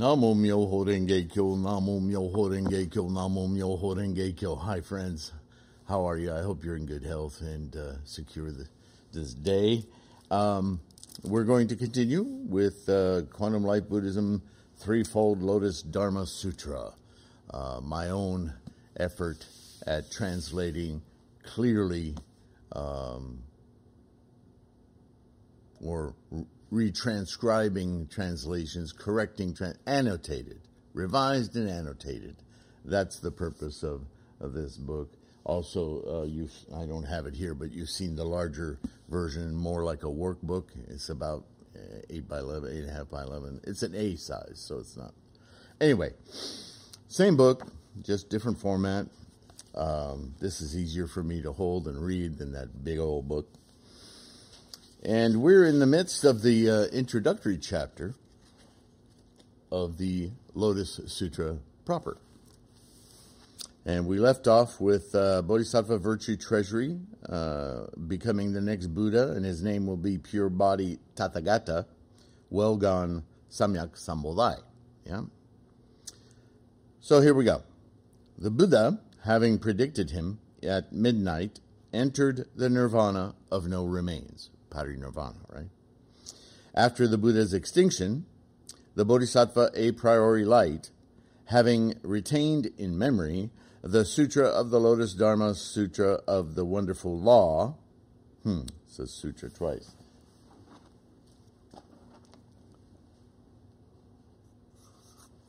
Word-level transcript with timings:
Namo 0.00 0.34
Myoho 0.34 0.86
Renge 0.86 1.30
Kyo, 1.30 1.56
Namo 1.56 2.00
Myoho 2.00 2.48
Renge 2.48 2.90
Kyo, 2.90 3.10
Namo 3.10 3.46
Myoho 3.46 3.94
Renge 3.94 4.34
Kyo. 4.34 4.54
Hi, 4.54 4.80
friends. 4.80 5.30
How 5.86 6.08
are 6.08 6.16
you? 6.16 6.32
I 6.32 6.40
hope 6.40 6.64
you're 6.64 6.76
in 6.76 6.86
good 6.86 7.04
health 7.04 7.42
and 7.42 7.76
uh, 7.76 8.02
secure 8.04 8.50
the, 8.50 8.66
this 9.12 9.34
day. 9.34 9.84
Um, 10.30 10.80
we're 11.22 11.44
going 11.44 11.68
to 11.68 11.76
continue 11.76 12.22
with 12.22 12.88
uh, 12.88 13.24
Quantum 13.30 13.62
Light 13.62 13.90
Buddhism 13.90 14.40
Threefold 14.78 15.42
Lotus 15.42 15.82
Dharma 15.82 16.26
Sutra, 16.26 16.94
uh, 17.52 17.80
my 17.82 18.08
own 18.08 18.54
effort 18.98 19.44
at 19.86 20.10
translating 20.10 21.02
clearly 21.42 22.14
um, 22.72 23.42
or 25.84 26.14
retranscribing 26.72 28.10
translations, 28.10 28.92
correcting, 28.92 29.56
annotated, 29.86 30.60
revised 30.94 31.56
and 31.56 31.68
annotated. 31.68 32.36
That's 32.84 33.18
the 33.18 33.30
purpose 33.30 33.82
of, 33.82 34.02
of 34.40 34.52
this 34.52 34.76
book. 34.76 35.12
Also, 35.44 36.02
uh, 36.06 36.26
you 36.26 36.48
I 36.76 36.86
don't 36.86 37.04
have 37.04 37.26
it 37.26 37.34
here, 37.34 37.54
but 37.54 37.72
you've 37.72 37.90
seen 37.90 38.14
the 38.14 38.24
larger 38.24 38.78
version, 39.08 39.54
more 39.54 39.84
like 39.84 40.02
a 40.04 40.06
workbook. 40.06 40.68
It's 40.88 41.08
about 41.08 41.44
uh, 41.74 42.00
eight 42.10 42.28
by 42.28 42.38
11, 42.38 42.70
eight 42.70 42.80
and 42.80 42.90
a 42.90 42.92
half 42.92 43.10
by 43.10 43.22
eleven. 43.22 43.60
It's 43.64 43.82
an 43.82 43.94
A 43.94 44.16
size, 44.16 44.62
so 44.64 44.78
it's 44.78 44.96
not. 44.96 45.12
Anyway, 45.80 46.10
same 47.08 47.36
book, 47.36 47.66
just 48.02 48.28
different 48.28 48.58
format. 48.58 49.06
Um, 49.74 50.34
this 50.40 50.60
is 50.60 50.76
easier 50.76 51.06
for 51.06 51.22
me 51.22 51.42
to 51.42 51.52
hold 51.52 51.88
and 51.88 51.98
read 51.98 52.38
than 52.38 52.52
that 52.52 52.84
big 52.84 52.98
old 52.98 53.28
book. 53.28 53.48
And 55.02 55.40
we're 55.40 55.64
in 55.64 55.78
the 55.78 55.86
midst 55.86 56.24
of 56.24 56.42
the 56.42 56.68
uh, 56.68 56.82
introductory 56.92 57.56
chapter 57.56 58.14
of 59.72 59.96
the 59.96 60.30
Lotus 60.52 61.00
Sutra 61.06 61.56
proper. 61.86 62.18
And 63.86 64.06
we 64.06 64.18
left 64.18 64.46
off 64.46 64.78
with 64.78 65.14
uh, 65.14 65.40
Bodhisattva 65.40 65.96
Virtue 65.96 66.36
Treasury 66.36 66.98
uh, 67.26 67.86
becoming 68.08 68.52
the 68.52 68.60
next 68.60 68.88
Buddha, 68.88 69.32
and 69.32 69.42
his 69.42 69.62
name 69.62 69.86
will 69.86 69.96
be 69.96 70.18
Pure 70.18 70.50
Body 70.50 70.98
Tathagata, 71.16 71.86
well 72.50 72.76
gone 72.76 73.24
Samyak 73.50 73.92
Sambodhai. 73.92 74.60
Yeah? 75.06 75.22
So 77.00 77.22
here 77.22 77.32
we 77.32 77.44
go. 77.44 77.62
The 78.36 78.50
Buddha, 78.50 79.00
having 79.24 79.58
predicted 79.58 80.10
him 80.10 80.40
at 80.62 80.92
midnight, 80.92 81.60
entered 81.90 82.48
the 82.54 82.68
nirvana 82.68 83.34
of 83.50 83.66
no 83.66 83.86
remains 83.86 84.50
parinirvana, 84.70 85.36
right? 85.48 85.68
After 86.74 87.08
the 87.08 87.18
Buddha's 87.18 87.52
extinction, 87.52 88.26
the 88.94 89.04
Bodhisattva 89.04 89.70
a 89.74 89.92
priori 89.92 90.44
light, 90.44 90.90
having 91.46 91.94
retained 92.02 92.70
in 92.78 92.96
memory 92.96 93.50
the 93.82 94.04
Sutra 94.04 94.46
of 94.46 94.70
the 94.70 94.78
Lotus 94.78 95.14
Dharma 95.14 95.54
Sutra 95.54 96.20
of 96.28 96.54
the 96.54 96.64
Wonderful 96.64 97.18
Law, 97.18 97.76
hmm, 98.42 98.62
says 98.86 99.10
Sutra 99.12 99.50
twice. 99.50 99.92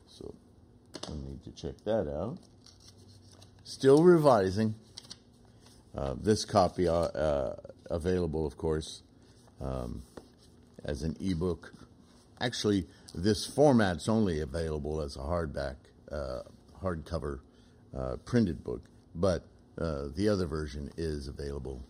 So 0.06 0.34
I 1.08 1.12
need 1.12 1.44
to 1.44 1.50
check 1.50 1.76
that 1.84 2.10
out. 2.10 2.38
Still 3.64 4.02
revising. 4.02 4.74
Uh, 5.94 6.14
this 6.18 6.46
copy 6.46 6.88
uh, 6.88 6.94
uh, 6.94 7.56
available, 7.90 8.46
of 8.46 8.56
course, 8.56 9.01
um, 9.62 10.02
as 10.84 11.02
an 11.02 11.16
ebook. 11.20 11.72
Actually, 12.40 12.86
this 13.14 13.46
format's 13.46 14.08
only 14.08 14.40
available 14.40 15.00
as 15.00 15.16
a 15.16 15.20
hardback, 15.20 15.76
uh, 16.10 16.40
hardcover 16.82 17.40
uh, 17.96 18.16
printed 18.24 18.64
book, 18.64 18.82
but 19.14 19.44
uh, 19.78 20.06
the 20.16 20.28
other 20.28 20.46
version 20.46 20.90
is 20.96 21.28
available 21.28 21.82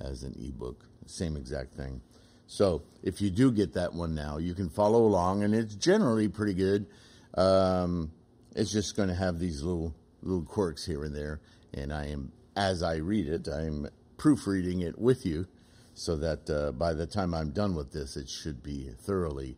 as 0.00 0.22
an 0.22 0.34
ebook. 0.38 0.84
Same 1.06 1.36
exact 1.36 1.74
thing. 1.74 2.00
So 2.46 2.82
if 3.02 3.20
you 3.20 3.30
do 3.30 3.50
get 3.50 3.72
that 3.74 3.94
one 3.94 4.14
now, 4.14 4.36
you 4.38 4.54
can 4.54 4.68
follow 4.68 5.04
along, 5.04 5.42
and 5.42 5.54
it's 5.54 5.74
generally 5.74 6.28
pretty 6.28 6.54
good. 6.54 6.86
Um, 7.34 8.12
it's 8.54 8.70
just 8.70 8.96
going 8.96 9.08
to 9.08 9.14
have 9.14 9.38
these 9.38 9.62
little 9.62 9.94
little 10.22 10.44
quirks 10.44 10.86
here 10.86 11.04
and 11.04 11.14
there, 11.14 11.40
and 11.72 11.92
I 11.92 12.06
am 12.06 12.32
as 12.56 12.82
I 12.82 12.96
read 12.96 13.28
it, 13.28 13.48
I'm 13.48 13.88
proofreading 14.16 14.80
it 14.80 14.98
with 14.98 15.26
you 15.26 15.46
so 15.94 16.16
that 16.16 16.50
uh, 16.50 16.72
by 16.72 16.92
the 16.92 17.06
time 17.06 17.34
I'm 17.34 17.50
done 17.50 17.74
with 17.74 17.92
this, 17.92 18.16
it 18.16 18.28
should 18.28 18.62
be 18.62 18.90
thoroughly 19.00 19.56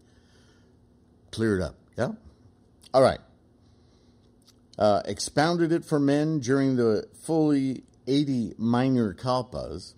cleared 1.31 1.63
up. 1.63 1.77
Yeah? 1.97 2.13
All 2.93 3.03
right. 3.03 3.21
Uh, 4.79 5.01
expounded 5.07 5.73
it 5.73 5.85
for 5.85 5.99
men 5.99 6.39
during 6.39 6.77
the 6.77 7.09
fully 7.25 7.85
80 8.07 8.55
minor 8.59 9.15
kalpas. 9.15 9.95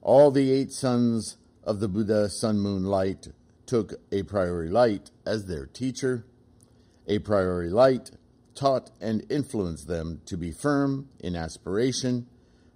All 0.00 0.30
the 0.30 0.50
eight 0.52 0.72
sons 0.72 1.36
of 1.64 1.80
the 1.80 1.88
Buddha, 1.88 2.28
Sun, 2.28 2.58
Moon, 2.58 2.84
Light, 2.84 3.28
took 3.66 3.94
a 4.10 4.22
priori 4.22 4.68
light 4.68 5.10
as 5.26 5.46
their 5.46 5.66
teacher. 5.66 6.24
A 7.06 7.18
priori 7.18 7.70
light 7.70 8.12
taught 8.54 8.90
and 9.00 9.24
influenced 9.30 9.88
them 9.88 10.20
to 10.26 10.36
be 10.36 10.52
firm 10.52 11.08
in 11.18 11.34
aspiration 11.34 12.26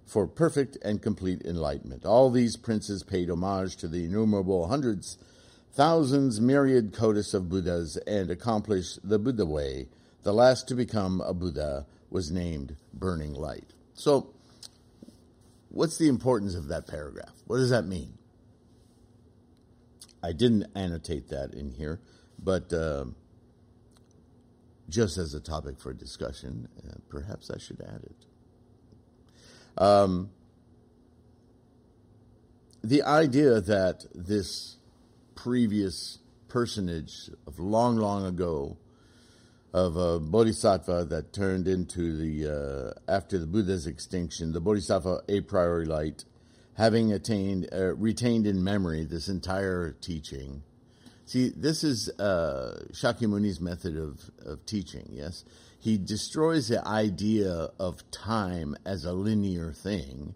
for 0.07 0.25
perfect 0.25 0.77
and 0.81 1.01
complete 1.01 1.41
enlightenment. 1.43 2.05
All 2.05 2.29
these 2.29 2.55
princes 2.55 3.03
paid 3.03 3.29
homage 3.29 3.75
to 3.77 3.87
the 3.87 4.05
innumerable 4.05 4.67
hundreds, 4.67 5.17
thousands, 5.73 6.39
myriad 6.39 6.93
kotis 6.93 7.33
of 7.33 7.49
Buddhas 7.49 7.97
and 8.07 8.31
accomplished 8.31 8.99
the 9.03 9.19
Buddha 9.19 9.45
way. 9.45 9.87
The 10.23 10.33
last 10.33 10.67
to 10.69 10.75
become 10.75 11.21
a 11.21 11.33
Buddha 11.33 11.85
was 12.09 12.31
named 12.31 12.77
Burning 12.93 13.33
Light. 13.33 13.73
So, 13.93 14.33
what's 15.69 15.97
the 15.97 16.07
importance 16.07 16.55
of 16.55 16.69
that 16.69 16.87
paragraph? 16.87 17.33
What 17.45 17.57
does 17.57 17.69
that 17.69 17.85
mean? 17.85 18.17
I 20.23 20.31
didn't 20.31 20.67
annotate 20.73 21.29
that 21.29 21.53
in 21.53 21.71
here, 21.71 21.99
but 22.39 22.71
uh, 22.71 23.05
just 24.89 25.17
as 25.17 25.33
a 25.33 25.39
topic 25.39 25.79
for 25.79 25.93
discussion, 25.93 26.67
uh, 26.87 26.95
perhaps 27.09 27.51
I 27.51 27.57
should 27.57 27.81
add 27.81 28.03
it. 28.03 28.26
Um, 29.77 30.31
the 32.83 33.03
idea 33.03 33.61
that 33.61 34.05
this 34.13 34.77
previous 35.35 36.19
personage 36.47 37.29
of 37.45 37.59
long, 37.59 37.97
long 37.97 38.25
ago, 38.25 38.77
of 39.73 39.95
a 39.95 40.19
bodhisattva 40.19 41.05
that 41.05 41.33
turned 41.33 41.67
into 41.67 42.15
the, 42.17 42.95
uh, 43.07 43.11
after 43.11 43.37
the 43.37 43.45
Buddha's 43.45 43.85
extinction, 43.85 44.53
the 44.53 44.61
bodhisattva 44.61 45.21
a 45.27 45.41
priori 45.41 45.85
light, 45.85 46.23
having 46.75 47.11
attained, 47.11 47.67
uh, 47.71 47.93
retained 47.95 48.47
in 48.47 48.63
memory 48.63 49.03
this 49.03 49.27
entire 49.27 49.91
teaching. 50.01 50.63
See, 51.25 51.49
this 51.49 51.83
is 51.83 52.09
uh, 52.17 52.85
Shakyamuni's 52.91 53.59
method 53.59 53.97
of, 53.97 54.31
of 54.45 54.65
teaching, 54.65 55.09
yes? 55.11 55.43
He 55.79 55.97
destroys 55.97 56.67
the 56.67 56.85
idea 56.87 57.69
of 57.79 58.09
time 58.11 58.75
as 58.85 59.05
a 59.05 59.13
linear 59.13 59.71
thing, 59.71 60.35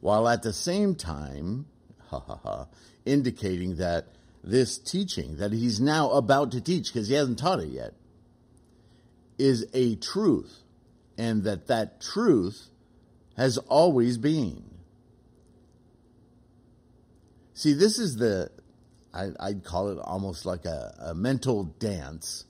while 0.00 0.28
at 0.28 0.42
the 0.42 0.52
same 0.52 0.94
time, 0.94 1.66
ha 2.08 2.20
ha 2.20 2.40
ha, 2.42 2.66
indicating 3.04 3.76
that 3.76 4.06
this 4.42 4.78
teaching 4.78 5.36
that 5.36 5.52
he's 5.52 5.80
now 5.80 6.10
about 6.12 6.52
to 6.52 6.60
teach, 6.60 6.92
because 6.92 7.08
he 7.08 7.14
hasn't 7.14 7.38
taught 7.38 7.60
it 7.60 7.68
yet, 7.68 7.92
is 9.38 9.66
a 9.74 9.96
truth, 9.96 10.62
and 11.16 11.44
that 11.44 11.66
that 11.66 12.00
truth 12.00 12.70
has 13.36 13.58
always 13.58 14.18
been. 14.18 14.64
See, 17.54 17.72
this 17.72 17.98
is 17.98 18.16
the, 18.16 18.50
I, 19.12 19.30
would 19.48 19.64
call 19.64 19.90
it 19.90 19.98
almost 19.98 20.46
like 20.46 20.64
a, 20.64 20.94
a 20.98 21.14
mental 21.14 21.64
dance 21.64 22.44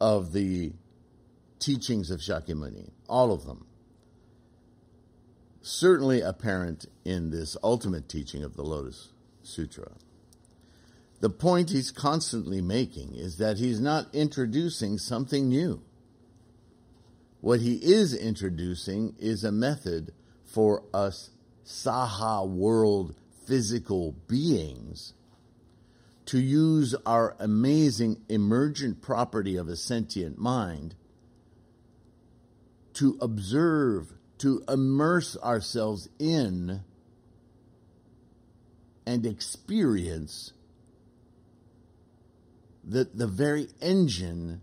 of 0.00 0.32
the 0.32 0.72
teachings 1.62 2.10
of 2.10 2.20
Shakyamuni, 2.20 2.90
all 3.08 3.32
of 3.32 3.46
them. 3.46 3.66
Certainly 5.62 6.20
apparent 6.20 6.86
in 7.04 7.30
this 7.30 7.56
ultimate 7.62 8.08
teaching 8.08 8.42
of 8.42 8.56
the 8.56 8.62
Lotus 8.62 9.10
Sutra. 9.42 9.92
The 11.20 11.30
point 11.30 11.70
he's 11.70 11.92
constantly 11.92 12.60
making 12.60 13.14
is 13.14 13.38
that 13.38 13.58
he's 13.58 13.80
not 13.80 14.12
introducing 14.12 14.98
something 14.98 15.48
new. 15.48 15.82
What 17.40 17.60
he 17.60 17.76
is 17.76 18.12
introducing 18.12 19.14
is 19.20 19.44
a 19.44 19.52
method 19.52 20.12
for 20.44 20.82
us 20.92 21.30
Saha 21.64 22.48
world 22.48 23.14
physical 23.46 24.16
beings 24.26 25.14
to 26.26 26.40
use 26.40 26.94
our 27.06 27.36
amazing 27.38 28.20
emergent 28.28 29.00
property 29.00 29.56
of 29.56 29.68
a 29.68 29.76
sentient 29.76 30.38
mind 30.38 30.94
to 33.02 33.18
observe, 33.20 34.12
to 34.38 34.62
immerse 34.68 35.36
ourselves 35.38 36.08
in 36.20 36.82
and 39.04 39.26
experience 39.26 40.52
the, 42.84 43.08
the 43.12 43.26
very 43.26 43.66
engine 43.80 44.62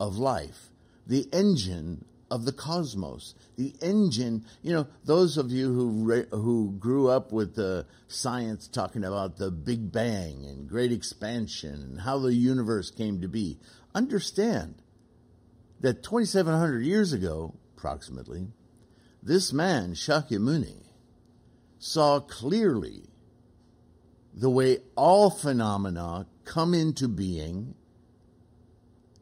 of 0.00 0.16
life, 0.16 0.70
the 1.06 1.28
engine 1.34 2.06
of 2.30 2.46
the 2.46 2.52
cosmos, 2.52 3.34
the 3.58 3.74
engine. 3.82 4.42
You 4.62 4.72
know, 4.72 4.86
those 5.04 5.36
of 5.36 5.50
you 5.50 5.70
who 5.74 6.24
who 6.30 6.74
grew 6.78 7.10
up 7.10 7.30
with 7.30 7.56
the 7.56 7.84
science 8.08 8.68
talking 8.68 9.04
about 9.04 9.36
the 9.36 9.50
Big 9.50 9.92
Bang 9.92 10.46
and 10.46 10.66
Great 10.66 10.92
Expansion 10.92 11.74
and 11.74 12.00
how 12.00 12.20
the 12.20 12.32
universe 12.32 12.90
came 12.90 13.20
to 13.20 13.28
be, 13.28 13.58
understand 13.94 14.76
that 15.80 16.02
2,700 16.02 16.82
years 16.82 17.12
ago, 17.12 17.52
approximately, 17.76 18.48
this 19.22 19.52
man 19.52 19.92
Shakyamuni 19.92 20.84
saw 21.78 22.20
clearly 22.20 23.10
the 24.32 24.50
way 24.50 24.78
all 24.96 25.30
phenomena 25.30 26.26
come 26.44 26.74
into 26.74 27.08
being, 27.08 27.74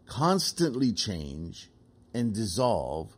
constantly 0.07 0.93
change, 0.93 1.71
and 2.13 2.35
dissolve 2.35 3.17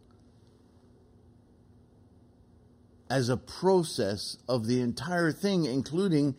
as 3.10 3.28
a 3.28 3.36
process 3.36 4.36
of 4.48 4.66
the 4.66 4.80
entire 4.80 5.32
thing, 5.32 5.64
including 5.64 6.34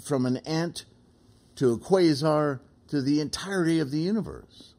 from 0.00 0.26
an 0.26 0.38
ant 0.38 0.84
to 1.56 1.72
a 1.72 1.78
quasar 1.78 2.60
to 2.88 3.02
the 3.02 3.20
entirety 3.20 3.78
of 3.78 3.90
the 3.90 3.98
universe. 3.98 4.74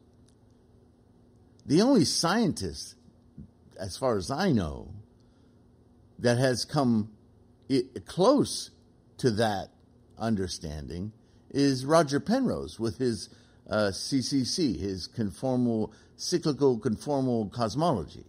The 1.66 1.82
only 1.82 2.04
scientist, 2.04 2.96
as 3.80 3.96
far 3.96 4.16
as 4.16 4.30
I 4.30 4.52
know, 4.52 4.92
that 6.18 6.38
has 6.38 6.64
come 6.64 7.10
close 8.06 8.70
to 9.18 9.30
that 9.32 9.68
understanding 10.18 11.12
is 11.50 11.86
Roger 11.86 12.20
Penrose 12.20 12.78
with 12.78 12.98
his 12.98 13.30
uh, 13.68 13.90
CCC, 13.92 14.78
his 14.78 15.08
conformal 15.08 15.92
cyclical 16.16 16.78
conformal 16.78 17.50
cosmology. 17.50 18.24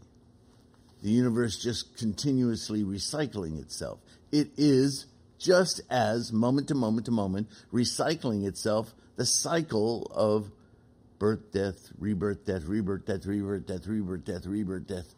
The 1.03 1.09
universe 1.09 1.61
just 1.61 1.97
continuously 1.97 2.83
recycling 2.83 3.59
itself. 3.59 3.99
It 4.31 4.51
is 4.55 5.07
just 5.37 5.81
as 5.89 6.31
moment 6.31 6.67
to 6.69 6.75
moment 6.75 7.05
to 7.07 7.11
moment 7.11 7.47
recycling 7.73 8.47
itself 8.47 8.93
the 9.17 9.25
cycle 9.25 10.09
of 10.15 10.51
birth, 11.19 11.51
death, 11.51 11.89
rebirth, 11.99 12.45
death, 12.45 12.65
rebirth, 12.65 13.05
death, 13.05 13.25
rebirth, 13.25 13.65
death, 13.65 13.87
rebirth, 13.87 14.25
death, 14.25 14.45
rebirth, 14.45 14.87
death 14.87 15.15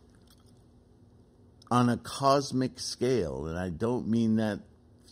on 1.74 1.90
a 1.90 1.98
cosmic 1.98 2.80
scale. 2.80 3.48
And 3.48 3.58
I 3.58 3.70
don't 3.70 4.08
mean 4.08 4.36
that 4.36 4.60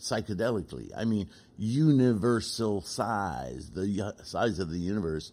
psychedelically. 0.00 0.90
I 0.96 1.04
mean 1.04 1.28
universal 1.58 2.82
size, 2.82 3.70
the 3.70 4.14
size 4.22 4.60
of 4.60 4.70
the 4.70 4.78
universe 4.78 5.32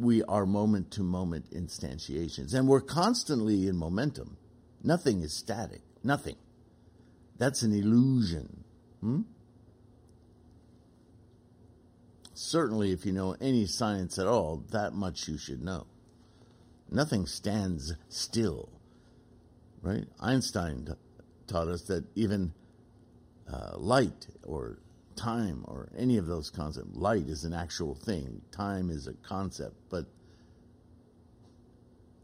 we 0.00 0.24
are 0.24 0.44
moment 0.44 0.90
to 0.90 1.02
moment 1.04 1.48
instantiations. 1.52 2.54
And 2.54 2.66
we're 2.66 2.80
constantly 2.80 3.68
in 3.68 3.76
momentum. 3.76 4.36
Nothing 4.82 5.20
is 5.20 5.32
static. 5.32 5.82
Nothing. 6.02 6.34
That's 7.38 7.62
an 7.62 7.72
illusion. 7.72 8.64
Hmm? 9.00 9.20
Certainly, 12.34 12.90
if 12.90 13.06
you 13.06 13.12
know 13.12 13.36
any 13.40 13.66
science 13.66 14.18
at 14.18 14.26
all, 14.26 14.64
that 14.72 14.92
much 14.92 15.28
you 15.28 15.38
should 15.38 15.62
know. 15.62 15.86
Nothing 16.90 17.26
stands 17.26 17.94
still. 18.08 18.68
Right? 19.82 20.04
Einstein 20.20 20.86
t- 20.86 20.92
taught 21.46 21.68
us 21.68 21.82
that 21.82 22.04
even 22.14 22.52
uh, 23.52 23.76
light 23.76 24.28
or 24.44 24.78
time 25.16 25.64
or 25.66 25.88
any 25.96 26.16
of 26.16 26.26
those 26.26 26.50
concepts. 26.50 26.94
Light 26.94 27.28
is 27.28 27.44
an 27.44 27.52
actual 27.52 27.94
thing, 27.94 28.40
time 28.50 28.90
is 28.90 29.06
a 29.06 29.14
concept, 29.14 29.76
but 29.90 30.06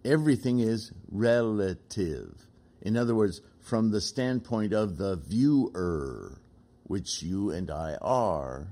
everything 0.05 0.61
is 0.61 0.93
relative. 1.11 2.47
In 2.81 2.97
other 2.97 3.15
words, 3.15 3.41
from 3.61 3.91
the 3.91 4.01
standpoint 4.01 4.73
of 4.73 4.97
the 4.97 5.17
viewer, 5.17 6.41
which 6.85 7.23
you 7.23 7.51
and 7.51 7.71
I 7.71 7.97
are, 8.01 8.69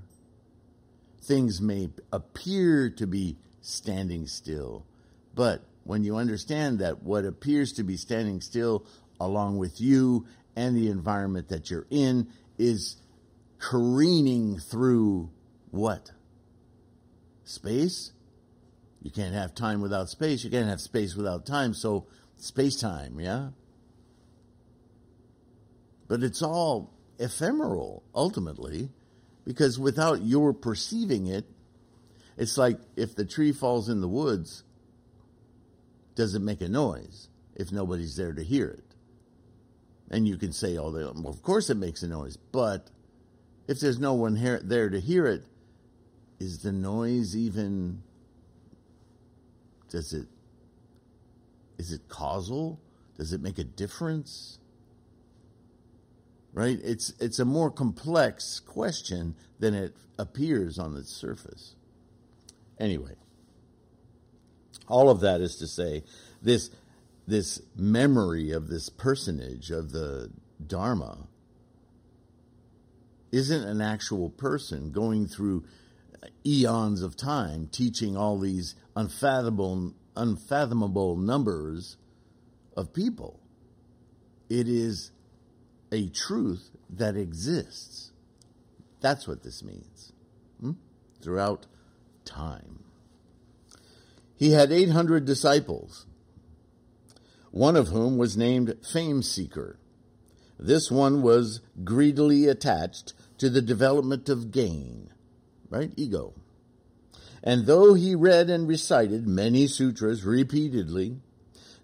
things 1.23 1.61
may 1.61 1.91
appear 2.13 2.89
to 2.91 3.07
be 3.07 3.37
standing 3.61 4.27
still, 4.27 4.87
but 5.35 5.63
when 5.87 6.03
you 6.03 6.17
understand 6.17 6.81
that 6.81 7.03
what 7.03 7.25
appears 7.25 7.73
to 7.75 7.85
be 7.85 7.97
standing 7.97 8.41
still 8.41 8.85
along 9.21 9.59
with 9.59 9.81
you 9.81 10.27
and 10.57 10.77
the 10.77 10.89
environment 10.89 11.49
that 11.49 11.71
you're 11.71 11.87
in 11.91 12.27
is 12.59 12.97
careening 13.59 14.59
through 14.59 15.31
what? 15.71 16.11
Space? 17.45 18.13
You 19.03 19.11
can't 19.11 19.35
have 19.35 19.55
time 19.55 19.81
without 19.81 20.09
space. 20.09 20.43
You 20.43 20.51
can't 20.51 20.69
have 20.69 20.81
space 20.81 21.15
without 21.15 21.47
time. 21.47 21.75
So, 21.75 22.07
space 22.37 22.81
time, 22.81 23.21
yeah? 23.21 23.51
But 26.09 26.23
it's 26.23 26.43
all 26.43 26.93
ephemeral, 27.19 28.03
ultimately, 28.15 28.91
because 29.45 29.79
without 29.79 30.23
your 30.23 30.53
perceiving 30.53 31.27
it, 31.29 31.45
it's 32.37 32.59
like 32.59 32.79
if 32.97 33.15
the 33.15 33.25
tree 33.25 33.53
falls 33.53 33.89
in 33.89 34.01
the 34.01 34.09
woods, 34.09 34.65
does 36.17 36.35
it 36.35 36.41
make 36.41 36.61
a 36.61 36.69
noise 36.69 37.29
if 37.55 37.71
nobody's 37.71 38.17
there 38.17 38.33
to 38.33 38.43
hear 38.43 38.67
it? 38.67 38.95
And 40.11 40.27
you 40.27 40.37
can 40.37 40.53
say 40.53 40.77
oh, 40.77 40.85
all 40.85 40.91
the 40.91 41.13
well, 41.15 41.33
of 41.33 41.43
course 41.43 41.71
it 41.71 41.77
makes 41.77 42.03
a 42.03 42.09
noise, 42.09 42.37
but 42.37 42.91
if 43.69 43.79
there's 43.79 44.01
no 44.01 44.15
one 44.15 44.37
here, 44.37 44.61
there 44.63 44.89
to 44.89 45.01
hear 45.01 45.27
it, 45.27 45.45
is 46.41 46.63
the 46.63 46.73
noise 46.73 47.37
even 47.37 48.03
does 49.89 50.13
it 50.13 50.27
is 51.79 51.93
it 51.93 52.09
causal? 52.09 52.81
Does 53.17 53.33
it 53.33 53.41
make 53.41 53.59
a 53.59 53.65
difference? 53.65 54.59
Right? 56.53 56.79
It's 56.83 57.13
it's 57.21 57.39
a 57.39 57.45
more 57.45 57.71
complex 57.71 58.61
question 58.61 59.35
than 59.59 59.75
it 59.75 59.97
appears 60.19 60.79
on 60.79 60.95
the 60.95 61.05
surface. 61.05 61.75
Anyway, 62.79 63.17
all 64.89 65.11
of 65.11 65.21
that 65.21 65.41
is 65.41 65.57
to 65.57 65.67
say 65.67 66.05
this 66.43 66.71
this 67.27 67.61
memory 67.75 68.53
of 68.53 68.69
this 68.69 68.89
personage 68.89 69.71
of 69.71 69.91
the 69.91 70.31
Dharma 70.65 71.27
isn't 73.33 73.65
an 73.65 73.81
actual 73.81 74.31
person 74.31 74.93
going 74.93 75.27
through 75.27 75.65
eons 76.47 77.03
of 77.03 77.17
time 77.17 77.69
teaching 77.71 78.17
all 78.17 78.39
these 78.39 78.75
unfathomable, 78.95 79.93
unfathomable 80.15 81.17
numbers 81.17 81.97
of 82.77 82.93
people. 82.93 83.41
It 84.49 84.69
is 84.69 85.11
a 85.93 86.09
truth 86.09 86.71
that 86.89 87.17
exists. 87.17 88.13
That's 89.01 89.27
what 89.27 89.43
this 89.43 89.63
means 89.63 90.13
hmm? 90.61 90.73
throughout 91.21 91.67
time. 92.25 92.86
He 94.37 94.51
had 94.51 94.71
800 94.71 95.25
disciples, 95.25 96.07
one 97.51 97.75
of 97.75 97.89
whom 97.89 98.19
was 98.19 98.37
named 98.37 98.77
Fame 98.87 99.23
Seeker. 99.23 99.79
This 100.59 100.91
one 100.91 101.23
was 101.23 101.61
greedily 101.85 102.47
attached 102.47 103.15
to 103.39 103.49
the 103.49 103.63
development 103.63 104.29
of 104.29 104.51
gain, 104.51 105.11
right? 105.71 105.91
Ego. 105.97 106.35
And 107.43 107.67
though 107.67 107.95
he 107.95 108.15
read 108.15 108.51
and 108.51 108.67
recited 108.69 109.27
many 109.27 109.67
sutras 109.67 110.25
repeatedly, 110.25 111.21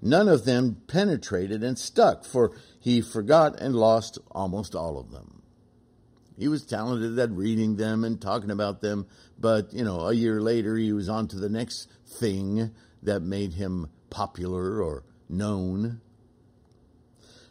none 0.02 0.28
of 0.28 0.44
them 0.44 0.82
penetrated 0.87 1.62
and 1.62 1.78
stuck, 1.78 2.25
for 2.25 2.52
he 2.80 3.00
forgot 3.00 3.61
and 3.61 3.75
lost 3.75 4.18
almost 4.30 4.75
all 4.75 4.99
of 4.99 5.11
them. 5.11 5.41
He 6.39 6.49
was 6.49 6.65
talented 6.65 7.19
at 7.19 7.31
reading 7.31 7.77
them 7.77 8.05
and 8.05 8.21
talking 8.21 8.51
about 8.51 8.81
them, 8.81 9.07
but, 9.39 9.73
you 9.73 9.85
know, 9.85 10.01
a 10.01 10.15
year 10.15 10.41
later 10.41 10.77
he 10.77 10.93
was 10.93 11.09
on 11.09 11.29
to 11.29 11.37
the 11.37 11.49
next 11.49 11.89
thing 12.07 12.71
that 13.03 13.23
made 13.23 13.55
him 13.55 13.89
popular 14.11 14.83
or 14.83 15.05
known. 15.29 16.01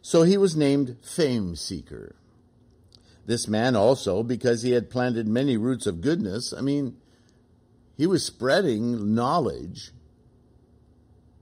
So 0.02 0.24
he 0.24 0.38
was 0.38 0.56
named 0.56 0.98
Fame 1.04 1.56
Seeker. 1.56 2.16
This 3.26 3.48
man 3.48 3.76
also, 3.76 4.24
because 4.24 4.64
he 4.64 4.72
had 4.72 4.90
planted 4.90 5.28
many 5.28 5.58
roots 5.58 5.86
of 5.86 6.02
goodness, 6.02 6.54
I 6.58 6.62
mean, 6.62 6.98
he 7.96 8.08
was 8.08 8.26
spreading 8.26 9.14
knowledge. 9.14 9.92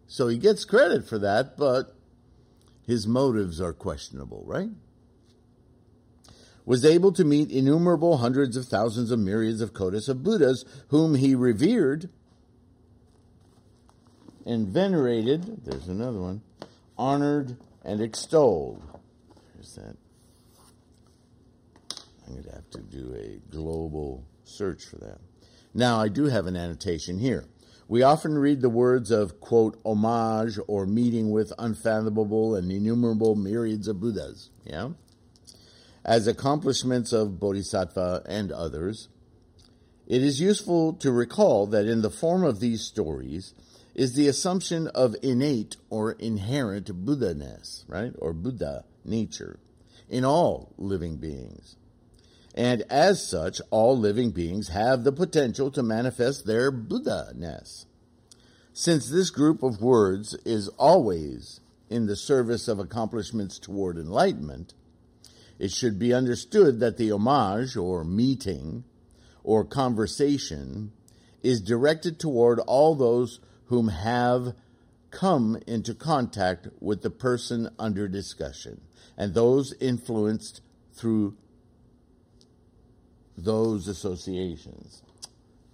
So 0.08 0.28
he 0.28 0.38
gets 0.38 0.66
credit 0.66 1.08
for 1.08 1.18
that, 1.20 1.58
but 1.58 1.96
his 2.86 3.08
motives 3.08 3.62
are 3.62 3.72
questionable, 3.72 4.44
right? 4.46 4.70
Was 6.70 6.86
able 6.86 7.12
to 7.14 7.24
meet 7.24 7.50
innumerable 7.50 8.18
hundreds 8.18 8.56
of 8.56 8.68
thousands 8.68 9.10
of 9.10 9.18
myriads 9.18 9.60
of 9.60 9.74
kotis 9.74 10.08
of 10.08 10.22
Buddhas 10.22 10.66
whom 10.90 11.16
he 11.16 11.34
revered 11.34 12.10
and 14.46 14.68
venerated. 14.68 15.66
There's 15.66 15.88
another 15.88 16.20
one. 16.20 16.44
Honored 16.96 17.58
and 17.84 18.00
extolled. 18.00 18.84
There's 19.56 19.74
that. 19.78 19.98
I'm 22.28 22.34
going 22.34 22.44
to 22.44 22.52
have 22.52 22.70
to 22.70 22.82
do 22.82 23.16
a 23.16 23.52
global 23.52 24.24
search 24.44 24.86
for 24.86 24.98
that. 24.98 25.18
Now, 25.74 26.00
I 26.00 26.08
do 26.08 26.26
have 26.26 26.46
an 26.46 26.56
annotation 26.56 27.18
here. 27.18 27.46
We 27.88 28.04
often 28.04 28.38
read 28.38 28.62
the 28.62 28.70
words 28.70 29.10
of, 29.10 29.42
quote, 29.42 29.82
homage 29.84 30.60
or 30.68 30.86
meeting 30.86 31.32
with 31.32 31.52
unfathomable 31.58 32.54
and 32.54 32.72
innumerable 32.72 33.34
myriads 33.34 33.88
of 33.88 34.00
Buddhas, 34.00 34.52
yeah? 34.64 34.90
As 36.06 36.28
accomplishments 36.28 37.12
of 37.14 37.40
Bodhisattva 37.40 38.24
and 38.28 38.52
others. 38.52 39.10
It 40.08 40.24
is 40.24 40.42
useful 40.42 40.94
to 40.94 41.12
recall 41.12 41.68
that 41.68 41.86
in 41.86 42.02
the 42.02 42.10
form 42.10 42.44
of 42.44 42.60
these 42.60 42.82
stories 42.82 43.54
is 43.94 44.14
the 44.14 44.28
assumption 44.28 44.88
of 44.88 45.16
innate 45.22 45.76
or 45.90 46.14
inherent 46.14 47.06
Buddha-ness, 47.06 47.86
right? 47.88 48.14
Or 48.18 48.34
Buddha 48.34 48.86
nature 49.06 49.60
in 50.10 50.26
all 50.26 50.74
living 50.78 51.18
beings. 51.18 51.76
And 52.56 52.82
as 52.90 53.26
such, 53.26 53.62
all 53.70 53.98
living 53.98 54.32
beings 54.32 54.70
have 54.70 55.04
the 55.04 55.12
potential 55.12 55.70
to 55.72 55.84
manifest 55.84 56.46
their 56.46 56.72
Buddha 56.72 57.34
ness. 57.36 57.86
Since 58.74 59.10
this 59.10 59.30
group 59.30 59.62
of 59.62 59.82
words 59.82 60.34
is 60.46 60.70
always 60.70 61.60
in 61.90 62.08
the 62.08 62.16
service 62.16 62.68
of 62.68 62.80
accomplishments 62.80 63.60
toward 63.60 63.98
enlightenment, 63.98 64.74
it 65.60 65.72
should 65.72 66.00
be 66.00 66.14
understood 66.14 66.80
that 66.80 66.98
the 66.98 67.12
homage 67.12 67.76
or 67.76 68.04
meeting 68.04 68.86
or 69.44 69.66
conversation 69.66 70.92
is 71.44 71.62
directed 71.62 72.20
toward 72.20 72.60
all 72.60 72.96
those 72.96 73.40
whom 73.66 73.90
have 73.90 74.54
come 75.12 75.60
into 75.68 75.94
contact 75.94 76.68
with 76.80 77.02
the 77.02 77.10
person 77.10 77.70
under 77.78 78.08
discussion 78.08 78.82
and 79.18 79.34
those 79.34 79.74
influenced 79.82 80.62
through 80.94 81.36
those 83.38 83.88
associations. 83.88 85.02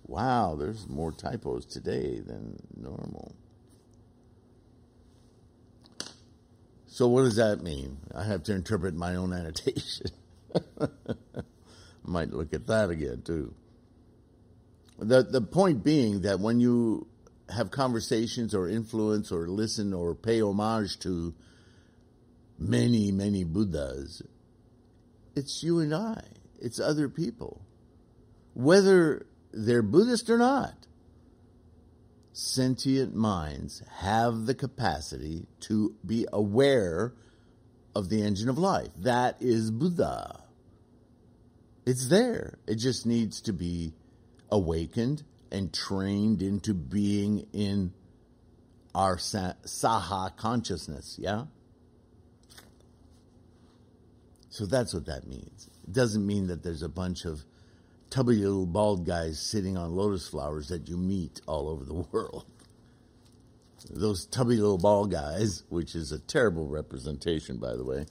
Wow, 0.08 0.56
there's 0.56 0.88
more 0.88 1.12
typos 1.12 1.66
today 1.66 2.20
than 2.20 2.60
normal. 2.76 3.36
So, 6.96 7.10
what 7.10 7.24
does 7.24 7.36
that 7.36 7.62
mean? 7.62 7.98
I 8.16 8.24
have 8.24 8.44
to 8.44 8.54
interpret 8.54 8.96
my 8.96 9.18
own 9.18 9.34
annotation. 9.34 10.12
Might 12.06 12.32
look 12.32 12.54
at 12.54 12.68
that 12.68 12.90
again, 12.90 13.22
too. 13.22 13.54
The, 14.98 15.24
the 15.24 15.42
point 15.42 15.84
being 15.84 16.22
that 16.22 16.40
when 16.40 16.62
you 16.62 17.08
have 17.50 17.70
conversations 17.70 18.56
or 18.56 18.70
influence 18.70 19.30
or 19.30 19.50
listen 19.50 19.94
or 19.94 20.16
pay 20.16 20.42
homage 20.42 20.98
to 21.00 21.34
many, 22.58 23.12
many 23.12 23.44
Buddhas, 23.44 24.22
it's 25.36 25.64
you 25.64 25.80
and 25.80 25.94
I 25.94 26.24
it's 26.62 26.80
other 26.80 27.10
people. 27.10 27.60
Whether 28.54 29.26
they're 29.52 29.82
Buddhist 29.82 30.30
or 30.30 30.38
not, 30.38 30.88
sentient 32.38 33.16
minds 33.16 33.82
have 34.00 34.46
the 34.46 34.54
capacity 34.54 35.48
to 35.62 35.96
be 36.06 36.28
aware 36.34 37.14
of 37.96 38.10
the 38.10 38.22
engine 38.22 38.50
of 38.50 38.58
life. 38.58 38.90
That 38.98 39.38
is 39.40 39.72
Buddha. 39.72 40.44
It's 41.86 42.10
there. 42.10 42.60
It 42.68 42.76
just 42.76 43.06
needs 43.06 43.40
to 43.42 43.54
be 43.54 43.94
awakened 44.52 45.24
and 45.50 45.74
trained 45.74 46.42
into 46.42 46.74
being 46.74 47.48
in 47.54 47.94
our 48.94 49.16
saha 49.16 50.36
consciousness, 50.36 51.16
yeah? 51.18 51.46
So 54.50 54.66
that's 54.66 54.94
what 54.94 55.06
that 55.06 55.26
means. 55.26 55.70
It 55.88 55.94
doesn't 55.94 56.28
mean 56.28 56.48
that 56.48 56.64
there's 56.64 56.84
a 56.84 56.90
bunch 56.90 57.24
of 57.24 57.46
tubby 58.10 58.36
little 58.36 58.66
bald 58.66 59.06
guys 59.06 59.40
sitting 59.40 59.78
on 59.78 59.96
lotus 59.96 60.28
flowers 60.28 60.70
that 60.70 60.88
you 60.88 60.98
meet 60.98 61.42
all 61.48 61.70
over 61.70 61.84
the 61.84 61.94
world. 62.12 62.46
Those 63.90 64.26
tubby 64.26 64.56
little 64.56 64.78
bald 64.78 65.12
guys, 65.12 65.64
which 65.70 65.96
is 65.96 66.12
a 66.12 66.20
terrible 66.20 66.68
representation, 66.68 67.58
by 67.58 67.76
the 67.76 67.84
way, 67.84 68.06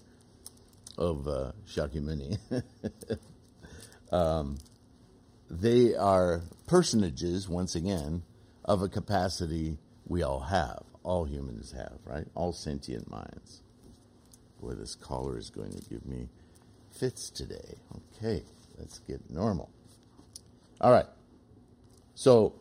of 0.96 1.26
uh, 1.26 1.52
Shakyamuni, 1.66 2.38
um, 4.12 4.56
they 5.50 5.94
are 5.94 6.42
personages, 6.66 7.48
once 7.48 7.74
again, 7.74 8.22
of 8.64 8.82
a 8.82 8.88
capacity 8.88 9.78
we 10.06 10.22
all 10.22 10.40
have, 10.40 10.82
all 11.02 11.24
humans 11.24 11.72
have, 11.72 11.98
right? 12.04 12.26
All 12.34 12.52
sentient 12.52 13.10
minds. 13.10 13.62
Boy, 14.60 14.72
this 14.72 14.94
caller 14.94 15.36
is 15.36 15.50
going 15.50 15.72
to 15.72 15.82
give 15.90 16.06
me 16.06 16.28
fits 16.90 17.30
today. 17.30 17.74
Okay, 18.16 18.42
let's 18.78 19.00
get 19.00 19.30
normal. 19.30 19.70
All 20.80 20.92
right. 20.92 21.06
So 22.14 22.54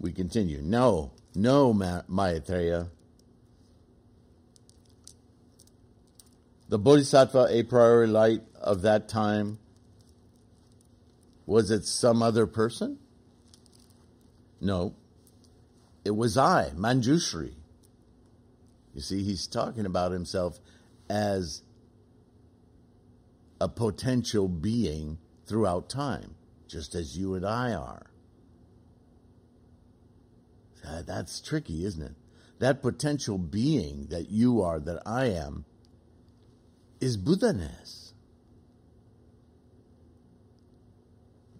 we 0.00 0.12
continue. 0.12 0.62
No, 0.62 1.12
no, 1.34 1.72
Ma- 1.72 2.02
Maitreya. 2.08 2.88
The 6.68 6.78
Bodhisattva 6.78 7.46
a 7.50 7.62
priori 7.62 8.06
light 8.06 8.42
of 8.60 8.82
that 8.82 9.08
time, 9.08 9.58
was 11.46 11.70
it 11.70 11.84
some 11.86 12.22
other 12.22 12.46
person? 12.46 12.98
No. 14.60 14.94
It 16.04 16.10
was 16.10 16.36
I, 16.36 16.72
Manjushri. 16.76 17.54
You 18.94 19.00
see, 19.00 19.22
he's 19.22 19.46
talking 19.46 19.86
about 19.86 20.12
himself 20.12 20.58
as 21.08 21.62
a 23.60 23.68
potential 23.68 24.48
being 24.48 25.18
throughout 25.46 25.88
time, 25.88 26.34
just 26.68 26.94
as 26.94 27.16
you 27.16 27.34
and 27.34 27.44
I 27.44 27.72
are. 27.72 28.06
That's 31.06 31.40
tricky, 31.40 31.84
isn't 31.84 32.02
it? 32.02 32.14
That 32.60 32.82
potential 32.82 33.38
being 33.38 34.06
that 34.10 34.30
you 34.30 34.62
are, 34.62 34.80
that 34.80 35.02
I 35.06 35.26
am, 35.26 35.64
is 37.00 37.16
Buddha-ness. 37.16 38.12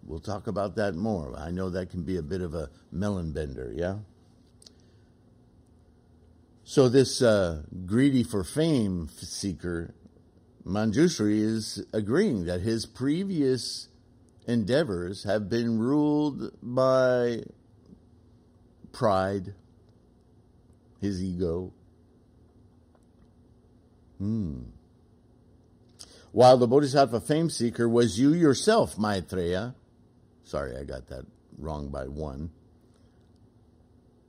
We'll 0.05 0.21
talk 0.21 0.47
about 0.47 0.77
that 0.77 0.95
more. 0.95 1.35
I 1.37 1.51
know 1.51 1.69
that 1.71 1.91
can 1.91 2.03
be 2.03 2.17
a 2.17 2.23
bit 2.23 2.41
of 2.41 2.55
a 2.55 2.71
melon 2.91 3.33
bender, 3.33 3.71
yeah? 3.75 3.97
So, 6.65 6.89
this 6.89 7.23
uh, 7.23 7.63
greedy 7.87 8.23
for 8.23 8.43
fame 8.45 9.09
seeker 9.15 9.95
Manjushri 10.69 11.41
is 11.41 11.85
agreeing 11.95 12.45
that 12.45 12.61
his 12.61 12.85
previous 12.85 13.89
endeavors 14.49 15.23
have 15.23 15.49
been 15.49 15.79
ruled 15.79 16.51
by 16.61 17.43
pride, 18.91 19.55
his 21.01 21.23
ego. 21.23 21.73
Hmm. 24.19 24.63
While 26.33 26.57
the 26.57 26.67
Bodhisattva 26.67 27.21
fame 27.21 27.51
seeker 27.51 27.89
was 27.89 28.19
you 28.19 28.33
yourself, 28.33 28.99
Maitreya. 28.99 29.77
Sorry, 30.43 30.77
I 30.77 30.83
got 30.83 31.07
that 31.09 31.25
wrong 31.57 31.91
by 31.91 32.09
one. 32.09 32.51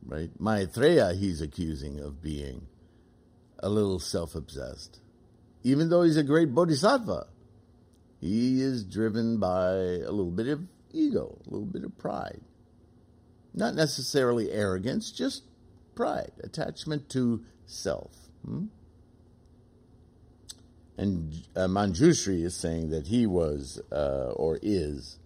Right? 0.05 0.29
Maitreya, 0.39 1.13
he's 1.13 1.41
accusing 1.41 1.99
of 1.99 2.21
being 2.21 2.67
a 3.57 3.69
little 3.69 3.99
self 3.99 4.35
obsessed 4.35 4.99
even 5.63 5.89
though 5.89 6.03
he's 6.03 6.17
a 6.17 6.23
great 6.23 6.53
bodhisattva, 6.53 7.27
he 8.19 8.61
is 8.61 8.83
driven 8.83 9.37
by 9.37 9.71
a 9.71 10.11
little 10.11 10.31
bit 10.31 10.47
of 10.47 10.67
ego, 10.91 11.37
a 11.45 11.49
little 11.49 11.65
bit 11.65 11.83
of 11.83 11.97
pride. 11.97 12.41
Not 13.53 13.75
necessarily 13.75 14.51
arrogance, 14.51 15.11
just 15.11 15.43
pride, 15.95 16.31
attachment 16.43 17.09
to 17.09 17.43
self. 17.65 18.11
Hmm? 18.45 18.65
And 20.97 21.47
uh, 21.55 21.67
Manjushri 21.67 22.43
is 22.43 22.55
saying 22.55 22.89
that 22.89 23.07
he 23.07 23.25
was 23.25 23.81
uh, 23.91 24.33
or 24.35 24.59
is 24.61 25.17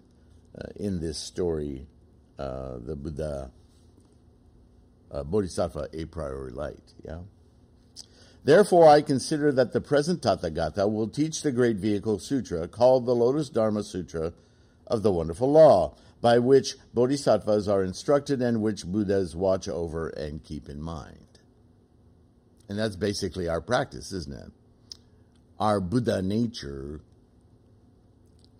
uh, 0.55 0.67
in 0.75 1.01
this 1.01 1.17
story 1.17 1.87
uh, 2.37 2.77
the 2.77 2.95
Buddha, 2.95 3.51
uh, 5.11 5.23
Bodhisattva 5.23 5.89
a 5.93 6.05
priori 6.05 6.51
light. 6.51 6.93
Yeah. 7.03 7.21
Therefore, 8.43 8.87
I 8.87 9.01
consider 9.01 9.51
that 9.53 9.71
the 9.71 9.79
present 9.81 10.21
Tathagata 10.21 10.91
will 10.91 11.07
teach 11.07 11.41
the 11.41 11.51
great 11.51 11.77
vehicle 11.77 12.19
sutra 12.19 12.67
called 12.67 13.05
the 13.05 13.15
Lotus 13.15 13.49
Dharma 13.49 13.83
Sutra 13.83 14.33
of 14.85 15.01
the 15.01 15.13
Wonderful 15.13 15.51
Law, 15.51 15.95
by 16.19 16.39
which 16.39 16.75
bodhisattvas 16.93 17.67
are 17.67 17.83
instructed 17.83 18.41
and 18.41 18.61
which 18.61 18.85
Buddhas 18.85 19.35
watch 19.35 19.67
over 19.67 20.09
and 20.09 20.43
keep 20.43 20.69
in 20.69 20.81
mind. 20.81 21.39
And 22.67 22.79
that's 22.79 22.95
basically 22.95 23.47
our 23.47 23.61
practice, 23.61 24.11
isn't 24.11 24.33
it? 24.33 24.51
Our 25.59 25.79
Buddha 25.79 26.21
nature 26.21 27.01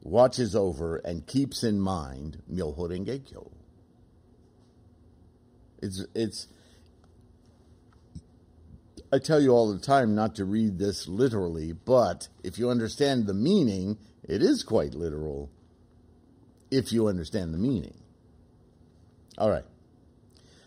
watches 0.01 0.55
over 0.55 0.97
and 0.97 1.25
keeps 1.25 1.63
in 1.63 1.79
mind 1.79 2.41
Myoho 2.51 2.89
Renge 2.89 3.25
Kyo. 3.25 3.51
It's, 5.81 6.05
it's, 6.13 6.47
I 9.13 9.20
tell 9.20 9.39
you 9.39 9.51
all 9.51 9.72
the 9.72 9.77
time 9.77 10.15
not 10.15 10.34
to 10.38 10.46
read 10.46 10.79
this 10.79 11.08
literally, 11.08 11.72
but 11.72 12.29
if 12.43 12.58
you 12.58 12.72
understand 12.72 13.27
the 13.27 13.34
meaning, 13.36 14.00
it 14.24 14.41
is 14.41 14.63
quite 14.63 14.96
literal 14.96 15.51
if 16.72 16.91
you 16.91 17.08
understand 17.08 17.53
the 17.53 17.60
meaning. 17.60 17.93
All 19.38 19.51
right. 19.51 19.65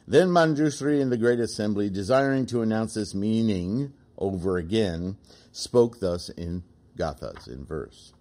Then 0.06 0.28
Manjushri 0.28 1.00
in 1.00 1.10
the 1.10 1.16
great 1.16 1.40
assembly, 1.40 1.90
desiring 1.90 2.46
to 2.46 2.62
announce 2.62 2.94
this 2.94 3.16
meaning 3.16 3.92
over 4.16 4.58
again, 4.58 5.16
spoke 5.50 5.98
thus 5.98 6.28
in 6.28 6.62
Gathas, 6.96 7.48
in 7.48 7.64
verse. 7.64 8.12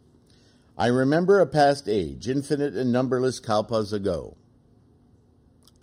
I 0.76 0.88
remember 0.88 1.40
a 1.40 1.46
past 1.46 1.88
age, 1.88 2.28
infinite 2.28 2.74
and 2.74 2.92
numberless 2.92 3.40
kalpas 3.40 3.94
ago. 3.94 4.36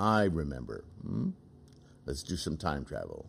I 0.00 0.24
remember. 0.24 0.82
Hmm? 1.00 1.30
Let's 2.06 2.24
do 2.24 2.36
some 2.36 2.56
time 2.56 2.84
travel. 2.84 3.26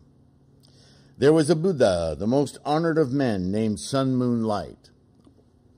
There 1.16 1.32
was 1.32 1.48
a 1.48 1.54
Buddha, 1.54 2.16
the 2.18 2.26
most 2.26 2.58
honored 2.64 2.98
of 2.98 3.12
men, 3.12 3.52
named 3.52 3.78
Sun 3.78 4.16
Moon 4.16 4.42
Light, 4.42 4.90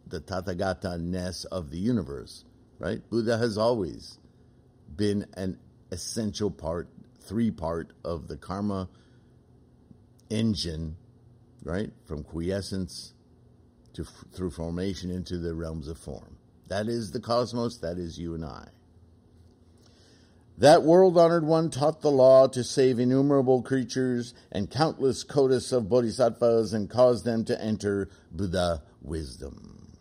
the 0.07 0.19
Tathagata 0.19 0.99
ness 0.99 1.45
of 1.45 1.71
the 1.71 1.79
universe, 1.79 2.47
right? 2.79 3.03
Buddha 3.11 3.37
has 3.37 3.59
always 3.59 4.19
been 4.95 5.27
an 5.35 5.59
essential 5.93 6.51
part, 6.51 6.89
three 7.21 7.51
part 7.51 7.93
of 8.03 8.29
the 8.29 8.39
karma 8.39 8.89
engine, 10.31 10.97
right? 11.63 11.91
From 12.07 12.25
quiescence 12.25 13.13
to 13.93 14.05
through 14.05 14.53
formation 14.53 15.11
into 15.11 15.37
the 15.37 15.55
realms 15.55 15.87
of 15.89 15.99
form. 15.99 16.39
That 16.69 16.89
is 16.89 17.13
the 17.13 17.21
cosmos, 17.21 17.77
that 17.79 17.99
is 17.99 18.19
you 18.19 18.35
and 18.35 18.45
I. 18.45 18.69
That 20.59 20.85
world 20.85 21.19
honored 21.19 21.45
one 21.45 21.69
taught 21.69 22.01
the 22.01 22.11
law 22.11 22.47
to 22.49 22.65
save 22.65 22.99
innumerable 22.99 23.61
creatures 23.61 24.33
and 24.51 24.71
countless 24.71 25.23
kodas 25.23 25.71
of 25.71 25.91
bodhisattvas 25.91 26.73
and 26.73 26.89
cause 26.89 27.25
them 27.25 27.45
to 27.45 27.63
enter 27.63 28.09
Buddha 28.33 28.83
wisdom. 29.03 29.97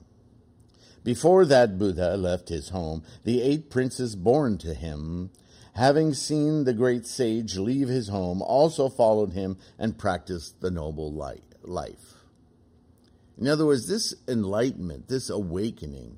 Before 1.04 1.46
that 1.46 1.78
Buddha 1.78 2.16
left 2.16 2.48
his 2.48 2.70
home, 2.70 3.04
the 3.26 3.42
eight 3.42 3.70
princes 3.70 4.16
born 4.16 4.58
to 4.60 4.74
him, 4.74 5.30
having 5.74 6.14
seen 6.14 6.64
the 6.64 6.74
great 6.74 7.06
sage 7.06 7.58
leave 7.58 7.90
his 7.90 8.08
home, 8.08 8.42
also 8.42 8.88
followed 8.88 9.34
him 9.34 9.58
and 9.78 9.98
practiced 9.98 10.62
the 10.62 10.72
noble 10.72 11.12
life. 11.62 12.14
In 13.38 13.48
other 13.48 13.66
words, 13.66 13.88
this 13.88 14.16
enlightenment, 14.26 15.10
this 15.10 15.30
awakening, 15.30 16.18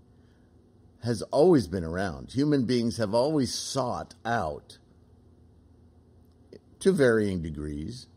has 1.04 1.22
always 1.24 1.68
been 1.68 1.84
around. 1.84 2.32
Human 2.32 2.66
beings 2.66 2.98
have 2.98 3.14
always 3.14 3.54
sought 3.54 4.16
out, 4.26 4.78
to 6.80 6.92
varying 6.92 7.42
degrees, 7.42 8.08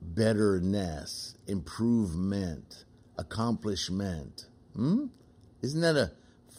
betterness, 0.00 1.36
improvement, 1.46 2.84
accomplishment. 3.18 4.46
Hmm? 4.76 5.06
Isn't 5.62 5.80
that 5.80 5.96
a 5.96 6.12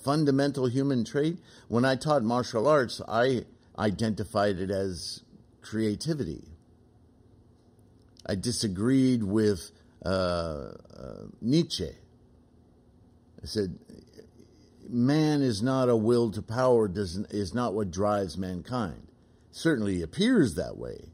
fundamental 0.04 0.68
human 0.68 1.06
trait? 1.06 1.38
When 1.68 1.86
I 1.86 1.96
taught 1.96 2.24
martial 2.24 2.68
arts, 2.68 3.02
I 3.08 3.46
identified 3.78 4.60
it 4.60 4.72
as 4.72 5.22
creativity. 5.62 6.44
I 8.26 8.36
disagreed 8.36 9.24
with 9.24 9.72
uh, 10.04 10.10
uh, 10.10 10.74
Nietzsche 11.42 11.92
I 13.46 13.48
said, 13.48 13.78
man 14.90 15.44
is 15.44 15.62
not 15.62 15.88
a 15.88 15.96
will 15.96 16.32
to 16.32 16.42
power, 16.42 16.88
doesn't, 16.88 17.32
is 17.32 17.54
not 17.54 17.76
what 17.76 17.92
drives 17.92 18.40
mankind. 18.40 19.08
certainly 19.52 20.02
appears 20.02 20.56
that 20.56 20.78
way, 20.78 21.12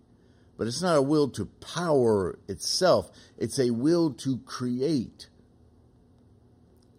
but 0.58 0.66
it's 0.66 0.82
not 0.82 0.96
a 0.96 1.02
will 1.02 1.28
to 1.32 1.46
power 1.46 2.40
itself, 2.48 3.12
it's 3.38 3.60
a 3.60 3.72
will 3.72 4.14
to 4.14 4.38
create. 4.46 5.28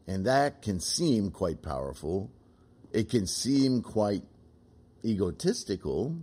And 0.06 0.26
that 0.26 0.60
can 0.60 0.80
seem 0.80 1.30
quite 1.30 1.62
powerful. 1.62 2.30
It 2.92 3.08
can 3.08 3.26
seem 3.26 3.80
quite 3.80 4.24
egotistical, 5.02 6.18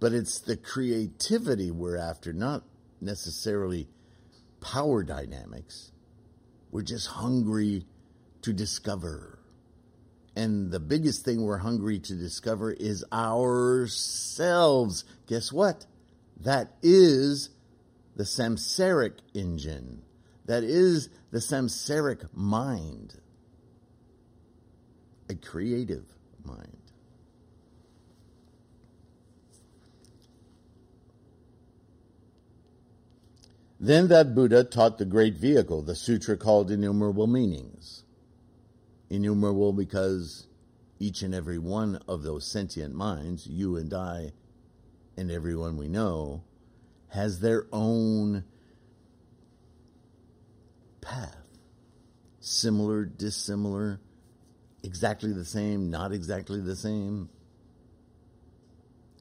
but 0.00 0.12
it's 0.12 0.40
the 0.40 0.56
creativity 0.56 1.70
we're 1.70 1.96
after, 1.96 2.32
not 2.32 2.64
necessarily 3.00 3.86
power 4.60 5.04
dynamics. 5.04 5.91
We're 6.72 6.82
just 6.82 7.06
hungry 7.06 7.86
to 8.40 8.52
discover. 8.52 9.38
And 10.34 10.70
the 10.70 10.80
biggest 10.80 11.24
thing 11.24 11.42
we're 11.42 11.58
hungry 11.58 11.98
to 12.00 12.14
discover 12.14 12.72
is 12.72 13.04
ourselves. 13.12 15.04
Guess 15.26 15.52
what? 15.52 15.84
That 16.40 16.72
is 16.82 17.50
the 18.16 18.24
samsaric 18.24 19.18
engine. 19.34 20.02
That 20.46 20.64
is 20.64 21.10
the 21.30 21.38
samsaric 21.38 22.26
mind. 22.32 23.20
A 25.28 25.34
creative 25.34 26.06
mind. 26.42 26.81
Then 33.82 34.06
that 34.08 34.32
Buddha 34.32 34.62
taught 34.62 34.98
the 34.98 35.04
great 35.04 35.34
vehicle, 35.34 35.82
the 35.82 35.96
sutra 35.96 36.36
called 36.36 36.70
Innumerable 36.70 37.26
Meanings. 37.26 38.04
Innumerable 39.10 39.72
because 39.72 40.46
each 41.00 41.22
and 41.22 41.34
every 41.34 41.58
one 41.58 42.00
of 42.06 42.22
those 42.22 42.46
sentient 42.46 42.94
minds, 42.94 43.44
you 43.48 43.74
and 43.76 43.92
I, 43.92 44.34
and 45.16 45.32
everyone 45.32 45.76
we 45.76 45.88
know, 45.88 46.44
has 47.08 47.40
their 47.40 47.66
own 47.72 48.44
path. 51.00 51.34
Similar, 52.38 53.04
dissimilar, 53.04 54.00
exactly 54.84 55.32
the 55.32 55.44
same, 55.44 55.90
not 55.90 56.12
exactly 56.12 56.60
the 56.60 56.76
same. 56.76 57.30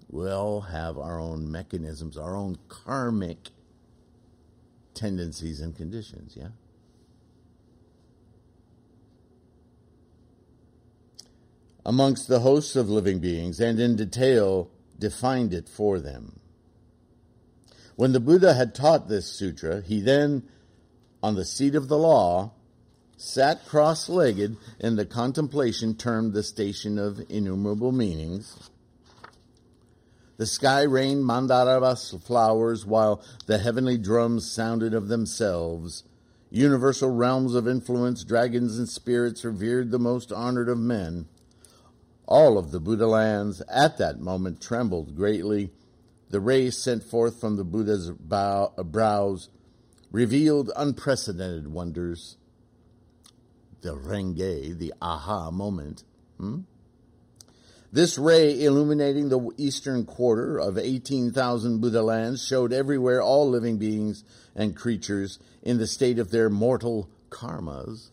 We 0.08 0.30
all 0.30 0.62
have 0.62 1.00
our 1.00 1.19
own 1.19 1.52
mechanisms, 1.52 2.15
our 2.15 2.36
own 2.36 2.60
karmic 2.67 3.50
tendencies 5.02 5.62
and 5.62 5.76
conditions, 5.76 6.38
yeah? 6.38 6.50
Amongst 11.84 12.28
the 12.28 12.42
hosts 12.42 12.76
of 12.76 12.88
living 12.90 13.18
beings, 13.20 13.60
and 13.60 13.80
in 13.80 13.96
detail 13.96 14.70
defined 15.00 15.56
it 15.56 15.68
for 15.68 16.00
them. 16.00 16.40
When 17.96 18.12
the 18.12 18.20
Buddha 18.20 18.54
had 18.54 18.76
taught 18.76 19.10
this 19.10 19.26
sutra, 19.26 19.82
he 19.82 20.00
then, 20.00 20.44
on 21.24 21.34
the 21.34 21.46
seat 21.46 21.74
of 21.74 21.88
the 21.88 21.98
law, 21.98 22.52
sat 23.18 23.66
cross 23.66 24.08
legged 24.08 24.56
in 24.80 24.96
the 24.96 25.06
contemplation 25.06 25.96
termed 25.96 26.34
the 26.34 26.44
station 26.44 27.00
of 27.00 27.20
innumerable 27.28 27.92
meanings 27.92 28.70
the 30.41 30.47
sky 30.47 30.82
rained 30.82 31.23
mandaravas 31.23 32.19
flowers 32.23 32.84
while 32.84 33.23
the 33.45 33.60
heavenly 33.60 33.95
drums 33.95 34.51
sounded 34.51 34.91
of 34.91 35.08
themselves. 35.08 36.04
Universal 36.49 37.12
realms 37.12 37.54
of 37.54 37.67
influence, 37.67 38.23
dragons 38.23 38.80
and 38.80 38.89
spirits 38.89 39.45
revered 39.45 39.91
the 39.91 39.99
most 39.99 40.32
honored 40.32 40.67
of 40.67 40.80
men. 40.80 41.27
All 42.25 42.58
of 42.58 42.71
the 42.71 42.80
Buddha 42.80 43.06
lands 43.06 43.62
at 43.71 43.99
that 43.99 44.19
moment 44.19 44.60
trembled 44.60 45.15
greatly. 45.15 45.69
The 46.32 46.39
rays 46.39 46.75
sent 46.75 47.04
forth 47.04 47.39
from 47.39 47.56
the 47.56 47.63
Buddha's 47.63 48.10
bow, 48.10 48.73
brows 48.77 49.49
revealed 50.12 50.71
unprecedented 50.75 51.67
wonders. 51.67 52.38
The 53.82 53.95
renge, 53.95 54.75
the 54.80 54.91
aha 55.04 55.51
moment. 55.51 56.04
Hmm? 56.39 56.62
This 57.93 58.17
ray 58.17 58.63
illuminating 58.63 59.27
the 59.27 59.51
eastern 59.58 60.06
quarter 60.06 60.58
of 60.58 60.77
18,000 60.77 61.82
Buddha 61.82 62.01
lands 62.01 62.45
showed 62.45 62.71
everywhere 62.71 63.21
all 63.21 63.49
living 63.49 63.77
beings 63.77 64.23
and 64.56 64.75
creatures 64.75 65.39
in 65.62 65.77
the 65.77 65.88
state 65.88 66.17
of 66.17 66.32
their 66.32 66.49
mortal 66.49 67.10
karmas. 67.30 68.12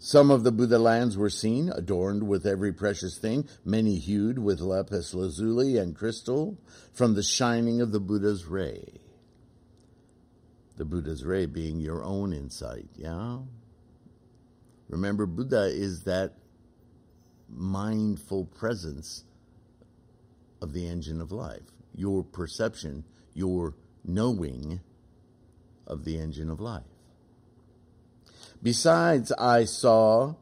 Some 0.00 0.32
of 0.32 0.42
the 0.42 0.50
Buddha 0.50 0.78
lands 0.78 1.16
were 1.16 1.30
seen, 1.30 1.68
adorned 1.68 2.26
with 2.26 2.46
every 2.46 2.72
precious 2.72 3.18
thing, 3.18 3.48
many 3.64 3.96
hued 3.96 4.38
with 4.38 4.60
lapis 4.60 5.14
lazuli 5.14 5.76
and 5.76 5.94
crystal, 5.94 6.58
from 6.92 7.14
the 7.14 7.22
shining 7.22 7.80
of 7.80 7.92
the 7.92 8.00
Buddha's 8.00 8.46
ray. 8.46 9.00
The 10.76 10.84
Buddha's 10.84 11.24
ray 11.24 11.46
being 11.46 11.78
your 11.78 12.02
own 12.02 12.32
insight, 12.32 12.88
yeah? 12.96 13.38
Remember, 14.88 15.26
Buddha 15.26 15.64
is 15.66 16.04
that 16.04 16.34
mindful 17.48 18.46
presence 18.46 19.24
of 20.60 20.72
the 20.72 20.86
engine 20.86 21.20
of 21.20 21.32
life, 21.32 21.62
your 21.94 22.22
perception, 22.22 23.04
your 23.34 23.74
knowing 24.04 24.80
of 25.86 26.04
the 26.04 26.18
engine 26.18 26.50
of 26.50 26.60
life. 26.60 26.82
Besides, 28.62 29.32
I 29.32 29.64
saw 29.64 30.34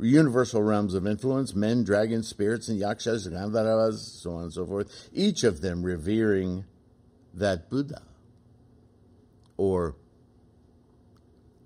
universal 0.00 0.62
realms 0.62 0.94
of 0.94 1.06
influence, 1.06 1.54
men, 1.54 1.84
dragons, 1.84 2.28
spirits, 2.28 2.68
and 2.68 2.78
yakshas, 2.78 3.28
gandharvas, 3.28 3.98
so 3.98 4.32
on 4.34 4.44
and 4.44 4.52
so 4.52 4.66
forth, 4.66 5.08
each 5.12 5.44
of 5.44 5.60
them 5.60 5.82
revering 5.82 6.64
that 7.34 7.70
Buddha, 7.70 8.02
or 9.56 9.94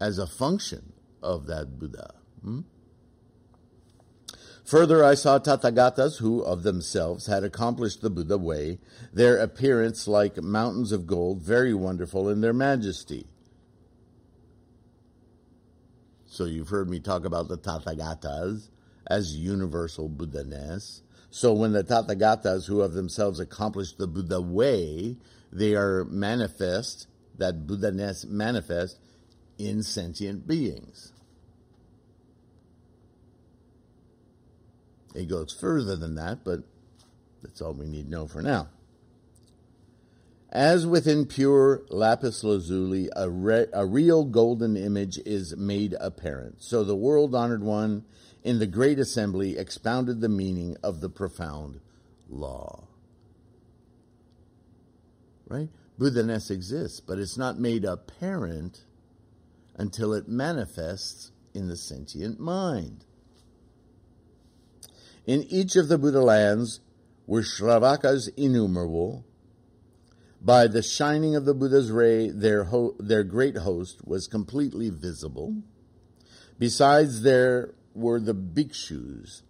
as 0.00 0.18
a 0.18 0.26
function 0.26 0.92
of 1.22 1.46
that 1.46 1.78
Buddha. 1.78 2.14
Hmm? 2.42 2.60
Further, 4.66 5.04
I 5.04 5.14
saw 5.14 5.38
Tathagatas 5.38 6.18
who 6.18 6.40
of 6.40 6.64
themselves 6.64 7.26
had 7.26 7.44
accomplished 7.44 8.00
the 8.00 8.10
Buddha 8.10 8.36
way, 8.36 8.80
their 9.12 9.38
appearance 9.38 10.08
like 10.08 10.42
mountains 10.42 10.90
of 10.90 11.06
gold, 11.06 11.40
very 11.40 11.72
wonderful 11.72 12.28
in 12.28 12.40
their 12.40 12.52
majesty. 12.52 13.28
So 16.26 16.46
you've 16.46 16.70
heard 16.70 16.90
me 16.90 16.98
talk 16.98 17.24
about 17.24 17.46
the 17.46 17.56
Tathagatas 17.56 18.68
as 19.06 19.36
universal 19.36 20.08
Buddha-ness. 20.08 21.02
So 21.30 21.52
when 21.52 21.72
the 21.72 21.84
Tathagatas 21.84 22.66
who 22.66 22.80
of 22.80 22.92
themselves 22.92 23.38
accomplished 23.38 23.98
the 23.98 24.08
Buddha 24.08 24.40
way, 24.40 25.16
they 25.52 25.76
are 25.76 26.04
manifest, 26.04 27.06
that 27.38 27.68
Buddha-ness 27.68 28.24
manifest 28.24 28.98
in 29.58 29.84
sentient 29.84 30.48
beings. 30.48 31.12
It 35.16 35.28
goes 35.28 35.52
further 35.52 35.96
than 35.96 36.14
that, 36.16 36.44
but 36.44 36.60
that's 37.42 37.62
all 37.62 37.72
we 37.72 37.86
need 37.86 38.04
to 38.04 38.10
know 38.10 38.26
for 38.26 38.42
now. 38.42 38.68
As 40.50 40.86
within 40.86 41.26
pure 41.26 41.82
lapis 41.88 42.44
lazuli, 42.44 43.08
a, 43.16 43.28
re- 43.28 43.66
a 43.72 43.86
real 43.86 44.24
golden 44.24 44.76
image 44.76 45.18
is 45.18 45.56
made 45.56 45.94
apparent. 46.00 46.62
So 46.62 46.84
the 46.84 46.94
world 46.94 47.34
honored 47.34 47.62
one 47.62 48.04
in 48.44 48.58
the 48.58 48.66
great 48.66 48.98
assembly 48.98 49.58
expounded 49.58 50.20
the 50.20 50.28
meaning 50.28 50.76
of 50.82 51.00
the 51.00 51.08
profound 51.08 51.80
law. 52.28 52.84
Right? 55.48 55.68
Buddha-ness 55.98 56.50
exists, 56.50 57.00
but 57.00 57.18
it's 57.18 57.38
not 57.38 57.58
made 57.58 57.84
apparent 57.84 58.84
until 59.76 60.12
it 60.12 60.28
manifests 60.28 61.32
in 61.54 61.68
the 61.68 61.76
sentient 61.76 62.38
mind. 62.38 63.04
In 65.26 65.42
each 65.42 65.74
of 65.74 65.88
the 65.88 65.98
Buddha 65.98 66.22
lands 66.22 66.80
were 67.26 67.42
Shravakas 67.42 68.28
innumerable. 68.36 69.24
By 70.40 70.68
the 70.68 70.82
shining 70.82 71.34
of 71.34 71.44
the 71.44 71.54
Buddha's 71.54 71.90
ray, 71.90 72.30
their, 72.30 72.64
ho- 72.64 72.94
their 73.00 73.24
great 73.24 73.56
host 73.58 74.06
was 74.06 74.28
completely 74.28 74.88
visible. 74.88 75.56
Besides, 76.60 77.22
there 77.22 77.74
were 77.92 78.20
the 78.20 78.34
bhikshus, 78.34 79.42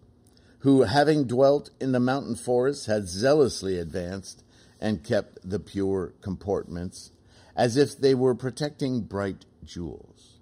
who, 0.61 0.83
having 0.83 1.27
dwelt 1.27 1.69
in 1.79 1.93
the 1.93 2.01
mountain 2.01 2.37
forests, 2.37 2.87
had 2.87 3.07
zealously 3.07 3.79
advanced 3.79 4.43
and 4.81 5.05
kept 5.05 5.39
the 5.49 5.61
pure 5.61 6.15
comportments, 6.23 7.11
as 7.55 7.77
if 7.77 7.99
they 7.99 8.15
were 8.15 8.35
protecting 8.35 9.03
bright 9.03 9.45
jewels. 9.63 10.36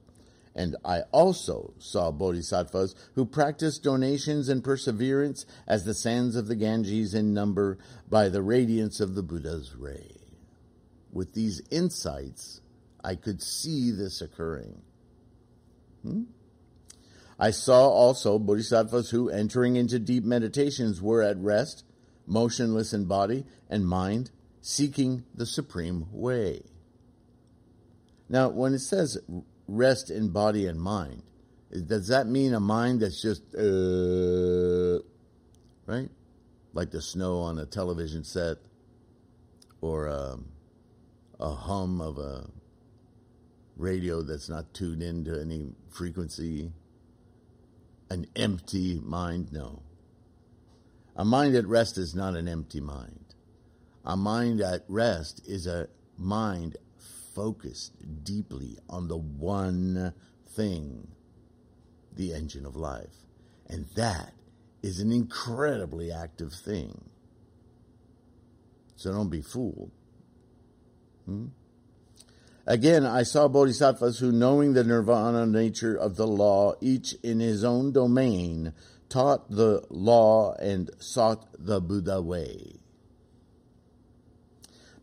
And 0.55 0.77
I 0.85 1.01
also 1.11 1.75
saw 1.79 2.13
bodhisattvas 2.13 2.95
who 3.15 3.27
practiced 3.27 3.83
donations 3.83 4.49
and 4.49 4.63
perseverance 4.63 5.47
as 5.67 5.85
the 5.85 5.95
sands 5.95 6.37
of 6.37 6.47
the 6.47 6.55
Ganges 6.55 7.13
in 7.13 7.35
number 7.35 7.79
by 8.09 8.29
the 8.29 8.43
radiance 8.43 9.01
of 9.01 9.15
the 9.15 9.23
Buddha's 9.23 9.75
ray. 9.75 10.13
With 11.13 11.35
these 11.35 11.61
insights, 11.71 12.61
I 13.03 13.17
could 13.17 13.43
see 13.43 13.91
this 13.91 14.21
occurring. 14.21 14.83
Hmm? 16.03 16.23
I 17.39 17.51
saw 17.51 17.89
also 17.89 18.39
bodhisattvas 18.39 19.11
who, 19.11 19.29
entering 19.29 19.75
into 19.75 19.99
deep 19.99 20.25
meditations, 20.25 21.03
were 21.03 21.23
at 21.23 21.37
rest, 21.37 21.85
motionless 22.27 22.93
in 22.93 23.07
body 23.07 23.45
and 23.69 23.87
mind, 23.87 24.31
seeking 24.61 25.25
the 25.35 25.47
supreme 25.47 26.07
way. 26.13 26.63
Now, 28.29 28.49
when 28.49 28.73
it 28.73 28.79
says 28.81 29.19
rest 29.67 30.11
in 30.11 30.29
body 30.29 30.67
and 30.67 30.81
mind, 30.81 31.23
does 31.87 32.09
that 32.09 32.27
mean 32.27 32.55
a 32.55 32.61
mind 32.61 33.01
that's 33.01 33.21
just, 33.21 33.43
uh, 33.55 35.01
right? 35.87 36.11
Like 36.73 36.91
the 36.91 37.01
snow 37.01 37.39
on 37.39 37.59
a 37.59 37.67
television 37.67 38.25
set 38.25 38.59
or 39.81 40.09
um, 40.09 40.47
a 41.41 41.51
hum 41.51 42.01
of 42.01 42.19
a 42.19 42.49
radio 43.77 44.23
that's 44.23 44.49
not 44.49 44.73
tuned 44.73 45.03
into 45.03 45.41
any 45.41 45.73
frequency? 45.91 46.73
an 48.11 48.27
empty 48.37 49.01
mind? 49.03 49.53
No. 49.53 49.83
A 51.17 51.25
mind 51.25 51.55
at 51.55 51.67
rest 51.67 51.99
is 51.99 52.15
not 52.15 52.35
an 52.35 52.49
empty 52.49 52.81
mind. 52.81 53.35
A 54.05 54.17
mind 54.17 54.61
at 54.61 54.85
rest 54.89 55.43
is 55.47 55.67
a 55.67 55.89
mind 56.19 56.77
focused 57.35 57.93
deeply 58.25 58.79
on 58.89 59.09
the 59.09 59.17
one 59.17 60.15
thing, 60.49 61.09
the 62.15 62.33
engine 62.33 62.67
of 62.67 62.77
life. 62.77 63.17
And 63.69 63.87
that 63.97 64.33
is 64.83 65.01
an 65.01 65.11
incredibly 65.11 66.13
active 66.13 66.53
thing. 66.53 67.09
So 68.97 69.13
don't 69.13 69.31
be 69.31 69.43
fooled. 69.43 69.91
Hmm? 71.27 71.47
Again, 72.67 73.05
I 73.05 73.25
saw 73.25 73.49
bodhisattvas 73.49 74.19
who, 74.19 74.33
knowing 74.33 74.73
the 74.73 74.85
nirvana 74.85 75.47
nature 75.47 75.95
of 75.95 76.17
the 76.17 76.27
law, 76.27 76.75
each 76.81 77.13
in 77.23 77.41
his 77.41 77.63
own 77.63 77.93
domain, 77.93 78.73
taught 79.11 79.51
the 79.51 79.85
law 79.91 80.55
and 80.55 80.91
sought 80.99 81.47
the 81.59 81.81
Buddha 81.81 82.23
way. 82.23 82.81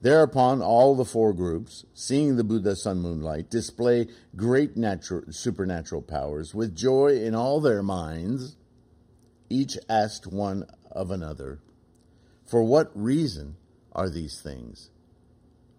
Thereupon, 0.01 0.61
all 0.61 0.95
the 0.95 1.05
four 1.05 1.31
groups, 1.31 1.85
seeing 1.93 2.35
the 2.35 2.43
Buddha 2.43 2.75
sun 2.75 2.99
moonlight, 2.99 3.49
display 3.51 4.07
great 4.35 4.75
natural, 4.75 5.23
supernatural 5.29 6.01
powers. 6.01 6.55
With 6.55 6.75
joy 6.75 7.21
in 7.21 7.35
all 7.35 7.61
their 7.61 7.83
minds, 7.83 8.55
each 9.49 9.77
asked 9.87 10.25
one 10.25 10.65
of 10.91 11.11
another, 11.11 11.59
For 12.45 12.63
what 12.63 12.91
reason 12.95 13.57
are 13.91 14.09
these 14.09 14.41
things? 14.41 14.89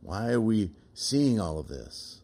Why 0.00 0.30
are 0.30 0.40
we 0.40 0.70
seeing 0.94 1.40
all 1.40 1.58
of 1.58 1.68
this. 1.68 2.20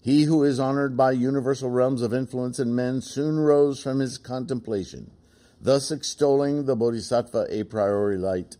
He 0.00 0.24
who 0.24 0.44
is 0.44 0.60
honored 0.60 0.96
by 0.96 1.12
universal 1.12 1.70
realms 1.70 2.02
of 2.02 2.14
influence 2.14 2.58
in 2.58 2.74
men 2.74 3.00
soon 3.00 3.38
rose 3.38 3.82
from 3.82 3.98
his 3.98 4.16
contemplation, 4.16 5.10
thus 5.60 5.90
extolling 5.90 6.64
the 6.64 6.76
Bodhisattva 6.76 7.46
a 7.50 7.64
priori 7.64 8.16
light. 8.16 8.56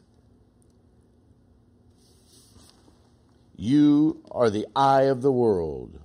You 3.61 4.23
are 4.31 4.51
the 4.51 4.67
eye 4.77 5.03
of 5.03 5.21
the 5.21 5.33
world. 5.33 5.99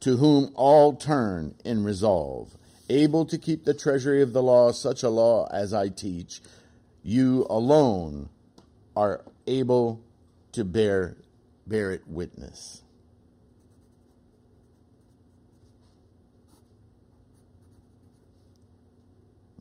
To 0.00 0.16
whom 0.16 0.50
all 0.54 0.96
turn 0.96 1.54
in 1.64 1.84
resolve 1.84 2.56
able 2.88 3.24
to 3.26 3.38
keep 3.38 3.64
the 3.64 3.74
treasury 3.74 4.22
of 4.22 4.32
the 4.32 4.42
law, 4.42 4.72
such 4.72 5.02
a 5.02 5.08
law 5.08 5.48
as 5.52 5.72
I 5.72 5.88
teach, 5.88 6.40
you 7.02 7.46
alone 7.48 8.28
are 8.96 9.24
able 9.46 10.00
to 10.52 10.64
bear 10.64 11.16
bear 11.66 11.92
it 11.92 12.06
witness. 12.06 12.81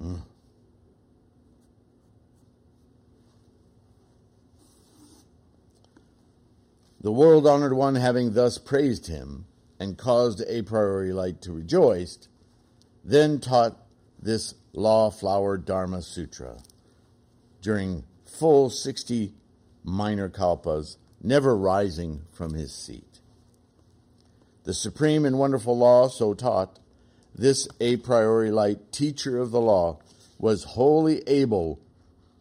Mm. 0.01 0.21
The 7.01 7.11
world 7.11 7.47
honored 7.47 7.73
one, 7.73 7.95
having 7.95 8.33
thus 8.33 8.57
praised 8.57 9.07
him 9.07 9.45
and 9.79 9.97
caused 9.97 10.43
a 10.47 10.61
priori 10.61 11.11
light 11.11 11.41
to 11.41 11.51
rejoice, 11.51 12.27
then 13.03 13.39
taught 13.39 13.77
this 14.21 14.53
Law 14.73 15.09
Flower 15.09 15.57
Dharma 15.57 16.01
Sutra 16.01 16.57
during 17.61 18.03
full 18.25 18.69
60 18.69 19.33
minor 19.83 20.29
kalpas, 20.29 20.97
never 21.21 21.55
rising 21.55 22.21
from 22.31 22.53
his 22.53 22.73
seat. 22.73 23.19
The 24.63 24.73
supreme 24.73 25.25
and 25.25 25.39
wonderful 25.39 25.77
law 25.77 26.07
so 26.07 26.33
taught, 26.33 26.79
this 27.33 27.67
a 27.79 27.97
priori 27.97 28.51
light 28.51 28.91
teacher 28.91 29.39
of 29.39 29.51
the 29.51 29.61
law 29.61 29.99
was 30.37 30.63
wholly 30.63 31.23
able 31.27 31.79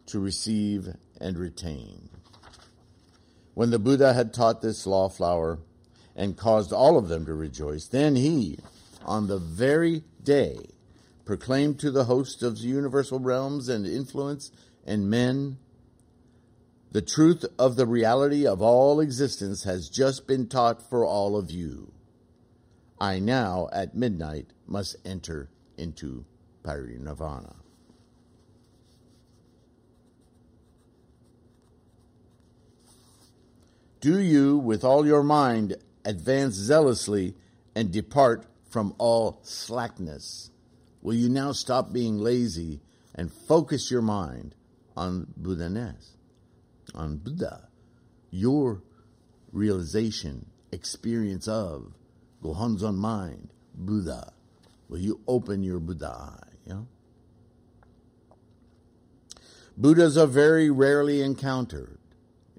to 0.07 0.19
receive 0.19 0.89
and 1.19 1.37
retain. 1.37 2.09
When 3.53 3.69
the 3.69 3.79
Buddha 3.79 4.13
had 4.13 4.33
taught 4.33 4.61
this 4.61 4.87
law 4.87 5.09
flower 5.09 5.59
and 6.15 6.37
caused 6.37 6.73
all 6.73 6.97
of 6.97 7.09
them 7.09 7.25
to 7.25 7.33
rejoice, 7.33 7.85
then 7.87 8.15
he, 8.15 8.59
on 9.05 9.27
the 9.27 9.39
very 9.39 10.03
day, 10.23 10.57
proclaimed 11.25 11.79
to 11.79 11.91
the 11.91 12.05
host 12.05 12.43
of 12.43 12.57
universal 12.57 13.19
realms 13.19 13.69
and 13.69 13.85
influence 13.85 14.51
and 14.85 15.09
men, 15.09 15.57
the 16.91 17.01
truth 17.01 17.45
of 17.57 17.75
the 17.75 17.85
reality 17.85 18.45
of 18.45 18.61
all 18.61 18.99
existence 18.99 19.63
has 19.63 19.89
just 19.89 20.27
been 20.27 20.47
taught 20.47 20.81
for 20.81 21.05
all 21.05 21.37
of 21.37 21.49
you. 21.49 21.93
I 22.99 23.19
now, 23.19 23.69
at 23.71 23.95
midnight, 23.95 24.47
must 24.71 24.95
enter 25.05 25.49
into 25.77 26.25
parinirvana. 26.63 27.55
Do 33.99 34.19
you, 34.19 34.57
with 34.57 34.83
all 34.83 35.05
your 35.05 35.21
mind, 35.21 35.75
advance 36.05 36.55
zealously 36.55 37.35
and 37.75 37.91
depart 37.91 38.47
from 38.69 38.95
all 38.97 39.39
slackness? 39.43 40.49
Will 41.03 41.13
you 41.13 41.29
now 41.29 41.51
stop 41.51 41.93
being 41.93 42.17
lazy 42.17 42.81
and 43.13 43.31
focus 43.31 43.91
your 43.91 44.01
mind 44.01 44.55
on 44.97 45.27
Buddha-ness, 45.37 46.17
on 46.95 47.17
Buddha, 47.17 47.67
your 48.31 48.81
realization, 49.51 50.47
experience 50.71 51.47
of, 51.47 51.93
Gohonzon 52.41 52.95
mind, 52.95 53.49
Buddha? 53.75 54.33
Will 54.91 54.99
you 54.99 55.21
open 55.25 55.63
your 55.63 55.79
Buddha 55.79 56.09
eye? 56.09 56.49
You 56.65 56.73
know? 56.73 56.87
Buddhas 59.77 60.17
are 60.17 60.27
very 60.27 60.69
rarely 60.69 61.21
encountered. 61.21 61.97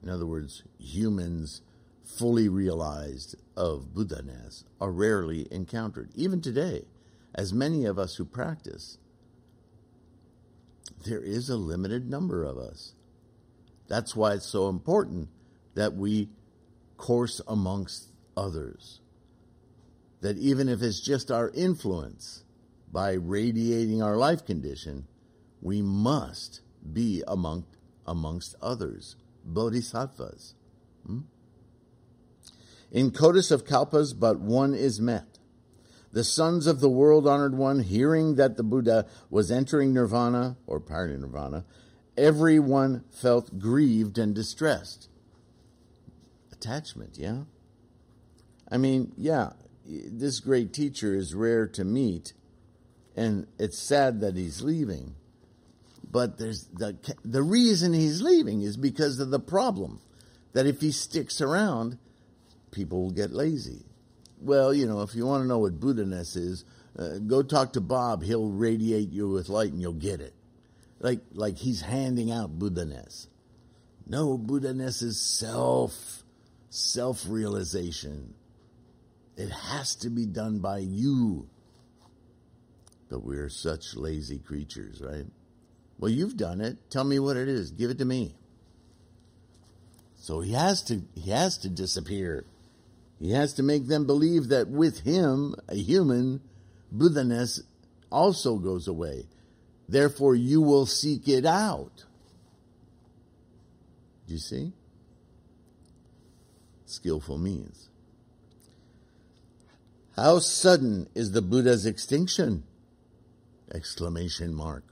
In 0.03 0.09
other 0.09 0.25
words, 0.25 0.63
humans 0.79 1.61
fully 2.03 2.49
realized 2.49 3.37
of 3.55 3.93
Buddha-ness 3.93 4.65
are 4.81 4.91
rarely 4.91 5.47
encountered. 5.51 6.11
Even 6.15 6.41
today, 6.41 6.87
as 7.35 7.53
many 7.53 7.85
of 7.85 7.99
us 7.99 8.17
who 8.17 8.25
practice, 8.25 8.97
there 11.05 11.21
is 11.21 11.51
a 11.51 11.57
limited 11.57 12.09
number 12.09 12.45
of 12.45 12.57
us. 12.57 12.95
That's 13.89 14.17
why 14.17 14.33
it's 14.33 14.47
so 14.47 14.71
important 14.71 15.29
that 15.75 15.95
we 15.95 16.31
course 16.97 17.43
amongst 17.47 18.09
others. 18.39 19.02
That 20.23 20.39
even 20.39 20.69
if 20.69 20.83
it's 20.83 21.01
just 21.01 21.31
our 21.31 21.51
influence 21.51 22.45
by 22.91 23.13
radiating 23.13 24.03
our 24.03 24.17
life 24.17 24.45
condition, 24.45 25.07
we 25.61 25.83
must 25.83 26.61
be 26.93 27.23
among, 27.29 27.65
amongst 28.07 28.57
others, 28.61 29.17
bodhisattvas. 29.45 30.55
Hmm? 31.07 31.21
In 32.91 33.11
Codus 33.11 33.51
of 33.51 33.65
Kalpas, 33.65 34.19
but 34.19 34.41
one 34.41 34.75
is 34.75 35.01
met. 35.01 35.39
The 36.13 36.25
sons 36.25 36.67
of 36.67 36.81
the 36.81 36.91
world 36.91 37.27
honored 37.27 37.57
one, 37.57 37.81
hearing 37.81 38.35
that 38.35 38.57
the 38.57 38.63
Buddha 38.63 39.07
was 39.31 39.51
entering 39.51 39.95
nirvana 39.95 40.57
or 40.67 40.79
parinirvana, 40.79 41.65
everyone 42.19 43.05
felt 43.11 43.59
grieved 43.59 44.19
and 44.19 44.35
distressed. 44.35 45.09
Attachment, 46.53 47.17
yeah? 47.17 47.45
I 48.71 48.77
mean, 48.77 49.13
yeah, 49.17 49.53
this 49.87 50.41
great 50.41 50.73
teacher 50.73 51.15
is 51.15 51.35
rare 51.35 51.67
to 51.69 51.85
meet, 51.85 52.33
and 53.17 53.47
it's 53.59 53.79
sad 53.79 54.21
that 54.21 54.37
he's 54.37 54.63
leaving. 54.63 55.15
But 56.11 56.39
there's 56.39 56.67
the 56.67 56.97
the 57.25 57.43
reason 57.43 57.93
he's 57.93 58.23
leaving 58.23 58.63
is 58.63 58.77
because 58.77 59.19
of 59.19 59.31
the 59.31 59.41
problem 59.41 60.01
that 60.53 60.67
if 60.67 60.81
he 60.81 60.93
sticks 60.93 61.41
around, 61.41 61.99
people 62.71 63.03
will 63.03 63.11
get 63.11 63.33
lazy. 63.33 63.87
Well, 64.41 64.75
you 64.75 64.87
know, 64.87 65.03
if 65.03 65.15
you 65.15 65.25
want 65.25 65.45
to 65.45 65.49
know 65.49 65.61
what 65.61 65.79
Buddha-ness 65.79 66.37
is, 66.37 66.65
uh, 66.99 67.19
go 67.19 67.43
talk 67.43 67.73
to 67.75 67.81
Bob. 67.81 68.23
He'll 68.23 68.51
radiate 68.51 69.11
you 69.11 69.29
with 69.29 69.49
light, 69.49 69.73
and 69.73 69.81
you'll 69.81 69.93
get 69.93 70.21
it. 70.21 70.35
Like 71.01 71.21
like 71.33 71.57
he's 71.57 71.81
handing 71.81 72.31
out 72.31 72.59
Buddha-ness. 72.59 73.29
No, 74.07 74.37
Buddha-ness 74.37 75.03
is 75.03 75.21
self 75.21 76.23
self 76.69 77.25
realization. 77.29 78.35
It 79.37 79.51
has 79.51 79.95
to 79.97 80.11
be 80.11 80.27
done 80.27 80.61
by 80.61 80.79
you. 80.79 81.49
But 83.09 83.25
we're 83.25 83.49
such 83.49 83.97
lazy 83.97 84.39
creatures, 84.39 85.01
right? 85.01 85.27
Well, 85.99 86.11
you've 86.11 86.37
done 86.37 86.61
it. 86.61 86.91
Tell 86.91 87.05
me 87.05 87.19
what 87.19 87.37
it 87.37 87.49
is. 87.49 87.71
Give 87.71 87.91
it 87.91 87.99
to 87.99 88.05
me. 88.05 88.35
So 90.17 90.41
he 90.41 90.53
has 90.53 90.83
to 90.85 91.03
he 91.15 91.31
has 91.31 91.59
to 91.59 91.69
disappear. 91.69 92.45
He 93.19 93.33
has 93.33 93.55
to 93.55 93.63
make 93.63 93.87
them 93.87 94.07
believe 94.07 94.49
that 94.49 94.69
with 94.69 95.01
him, 95.01 95.55
a 95.69 95.77
human, 95.77 96.41
Buddha-ness 96.91 97.63
also 98.11 98.57
goes 98.57 98.89
away. 98.89 99.27
Therefore, 99.89 100.35
you 100.35 100.61
will 100.61 100.87
seek 100.87 101.29
it 101.29 101.47
out. 101.47 102.05
Do 104.27 104.35
you 104.35 104.41
see? 104.41 104.73
Skillful 106.87 107.39
means. 107.39 107.89
How 110.17 110.41
sudden 110.41 111.09
is 111.15 111.33
the 111.33 111.41
Buddha's 111.41 111.87
extinction? 111.87 112.65
Exclamation 113.73 114.55
mark. 114.55 114.85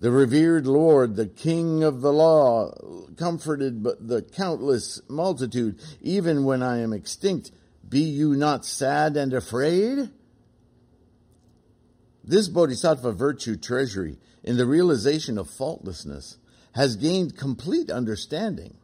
The 0.00 0.10
revered 0.10 0.66
Lord, 0.66 1.14
the 1.16 1.26
King 1.26 1.84
of 1.84 2.00
the 2.00 2.12
law, 2.12 2.72
comforted 3.16 3.84
the 3.84 4.22
countless 4.22 5.00
multitude, 5.08 5.80
even 6.02 6.44
when 6.44 6.62
I 6.62 6.78
am 6.78 6.92
extinct, 6.92 7.52
be 7.88 8.00
you 8.00 8.34
not 8.34 8.64
sad 8.64 9.16
and 9.16 9.32
afraid? 9.32 10.10
This 12.24 12.48
bodhisattva 12.48 13.12
virtue 13.12 13.56
treasury, 13.56 14.18
in 14.42 14.56
the 14.56 14.66
realization 14.66 15.38
of 15.38 15.48
faultlessness, 15.48 16.38
has 16.72 16.96
gained 16.96 17.38
complete 17.38 17.90
understanding. 17.90 18.76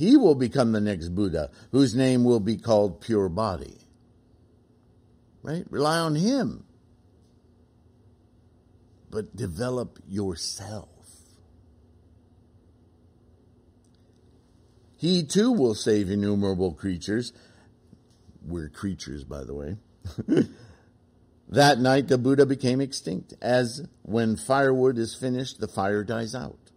He 0.00 0.16
will 0.16 0.34
become 0.34 0.72
the 0.72 0.80
next 0.80 1.10
Buddha, 1.10 1.50
whose 1.72 1.94
name 1.94 2.24
will 2.24 2.40
be 2.40 2.56
called 2.56 3.02
pure 3.02 3.28
body. 3.28 3.76
Right? 5.42 5.64
Rely 5.70 5.98
on 5.98 6.14
him 6.14 6.64
but 9.10 9.36
develop 9.36 9.98
yourself. 10.08 10.88
He 14.96 15.24
too 15.24 15.50
will 15.50 15.74
save 15.74 16.10
innumerable 16.10 16.72
creatures. 16.72 17.32
We're 18.46 18.68
creatures, 18.68 19.24
by 19.24 19.44
the 19.44 19.54
way. 19.54 19.76
that 21.48 21.78
night 21.78 22.08
the 22.08 22.18
Buddha 22.18 22.44
became 22.46 22.80
extinct, 22.80 23.34
as 23.40 23.86
when 24.02 24.36
firewood 24.36 24.98
is 24.98 25.14
finished, 25.14 25.58
the 25.58 25.68
fire 25.68 26.04
dies 26.04 26.34
out. 26.34 26.69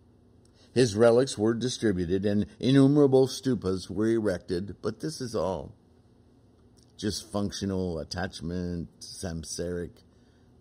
His 0.73 0.95
relics 0.95 1.37
were 1.37 1.53
distributed 1.53 2.25
and 2.25 2.47
innumerable 2.59 3.27
stupas 3.27 3.89
were 3.89 4.07
erected, 4.07 4.77
but 4.81 4.99
this 4.99 5.21
is 5.21 5.35
all 5.35 5.75
just 6.97 7.31
functional 7.31 7.99
attachment, 7.99 8.87
samsaric, 8.99 9.91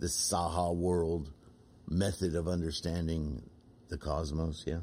the 0.00 0.08
saha 0.08 0.74
world 0.74 1.30
method 1.88 2.34
of 2.34 2.48
understanding 2.48 3.42
the 3.88 3.96
cosmos, 3.96 4.64
yeah? 4.66 4.80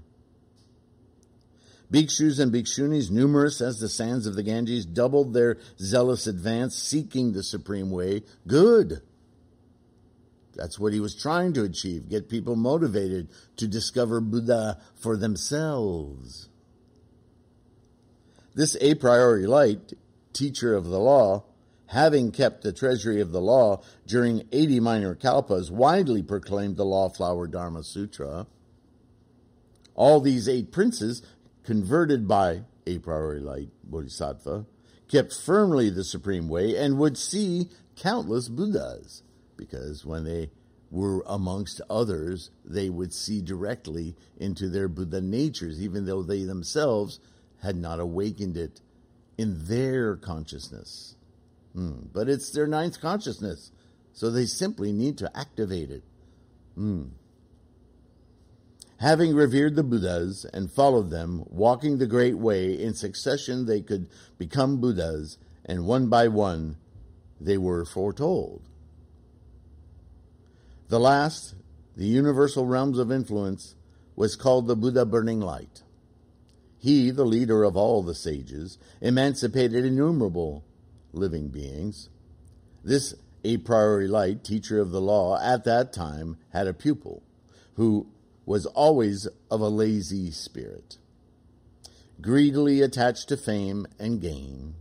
Bhikshus 1.92 2.40
and 2.40 2.54
bhikshunis, 2.54 3.10
numerous 3.10 3.62
as 3.62 3.80
the 3.80 3.90
sands 3.90 4.28
of 4.28 4.36
the 4.36 4.44
Ganges, 4.44 4.86
doubled 4.86 5.34
their 5.34 5.58
zealous 5.80 6.28
advance, 6.28 6.76
seeking 6.76 7.34
the 7.34 7.44
supreme 7.44 7.90
way. 7.90 8.22
Good. 8.46 9.02
That's 10.60 10.78
what 10.78 10.92
he 10.92 11.00
was 11.00 11.16
trying 11.16 11.54
to 11.54 11.64
achieve 11.64 12.10
get 12.10 12.28
people 12.28 12.58
motivated 12.58 13.30
to 13.56 13.66
discover 13.66 14.20
Buddha 14.20 14.78
for 14.94 15.16
themselves. 15.16 16.50
This 18.56 18.76
a 18.82 18.96
priori 18.96 19.48
light, 19.48 19.94
teacher 20.34 20.76
of 20.76 20.88
the 20.88 21.00
law, 21.00 21.46
having 21.86 22.32
kept 22.32 22.62
the 22.62 22.74
treasury 22.74 23.22
of 23.22 23.32
the 23.32 23.40
law 23.40 23.82
during 24.06 24.50
80 24.52 24.82
minor 24.82 25.16
kalpas, 25.16 25.72
widely 25.72 26.22
proclaimed 26.22 26.76
the 26.76 26.84
Law 26.84 27.08
Flower 27.08 27.48
Dharma 27.48 27.82
Sutra. 27.82 28.46
All 29.96 30.20
these 30.20 30.50
eight 30.50 30.74
princes, 30.74 31.22
converted 31.64 32.28
by 32.28 32.64
a 32.86 32.98
priori 32.98 33.40
light 33.40 33.70
bodhisattva, 33.82 34.66
kept 35.08 35.34
firmly 35.34 35.90
the 35.90 36.04
supreme 36.04 36.50
way 36.50 36.76
and 36.76 36.98
would 36.98 37.18
see 37.18 37.70
countless 37.96 38.50
Buddhas, 38.50 39.24
because 39.60 40.06
when 40.06 40.24
they 40.24 40.50
were 40.90 41.24
amongst 41.28 41.82
others, 41.90 42.50
they 42.66 42.90
would 42.90 43.14
see 43.14 43.42
directly 43.42 44.16
into 44.38 44.70
their 44.70 44.88
Buddha 44.88 45.22
natures, 45.22 45.82
even 45.82 46.06
though 46.06 46.24
they 46.24 46.44
themselves 46.44 47.20
had 47.62 47.76
not 47.76 48.00
awakened 48.00 48.58
it 48.58 48.82
in 49.38 49.66
their 49.68 50.16
consciousness. 50.16 51.16
Mm. 51.76 52.08
But 52.12 52.30
it's 52.30 52.50
their 52.50 52.68
ninth 52.68 53.00
consciousness, 53.00 53.72
so 54.14 54.32
they 54.32 54.46
simply 54.46 54.92
need 54.92 55.18
to 55.20 55.38
activate 55.38 55.92
it. 55.92 56.04
Mm. 56.78 57.10
Having 58.98 59.36
revered 59.36 59.76
the 59.76 59.84
Buddhas 59.84 60.46
and 60.54 60.72
followed 60.72 61.10
them, 61.10 61.46
walking 61.50 61.98
the 61.98 62.08
great 62.08 62.38
way 62.38 62.74
in 62.74 62.94
succession, 62.94 63.66
they 63.66 63.82
could 63.82 64.10
become 64.38 64.82
Buddhas, 64.82 65.38
and 65.66 65.86
one 65.86 66.10
by 66.10 66.28
one 66.28 66.78
they 67.40 67.58
were 67.58 67.86
foretold. 67.86 68.62
The 70.90 71.00
last, 71.00 71.54
the 71.96 72.08
universal 72.08 72.66
realms 72.66 72.98
of 72.98 73.12
influence, 73.12 73.76
was 74.16 74.36
called 74.36 74.68
the 74.68 74.76
Buddha 74.76 75.06
Burning 75.06 75.40
Light. 75.40 75.84
He, 76.80 77.12
the 77.12 77.26
leader 77.26 77.64
of 77.64 77.78
all 77.78 78.02
the 78.02 78.16
sages, 78.16 78.80
emancipated 79.00 79.86
innumerable 79.86 80.66
living 81.14 81.50
beings. 81.50 82.10
This 82.84 83.14
a 83.44 83.58
priori 83.58 84.08
light 84.08 84.44
teacher 84.44 84.80
of 84.80 84.90
the 84.90 85.00
law 85.00 85.40
at 85.40 85.64
that 85.66 85.94
time 85.94 86.38
had 86.50 86.66
a 86.66 86.74
pupil 86.74 87.22
who 87.76 88.08
was 88.48 88.66
always 88.66 89.28
of 89.52 89.62
a 89.62 89.70
lazy 89.70 90.32
spirit. 90.32 90.98
greedily 92.22 92.82
attached 92.82 93.30
to 93.30 93.38
fame 93.38 93.86
and 94.00 94.20
gain, 94.22 94.76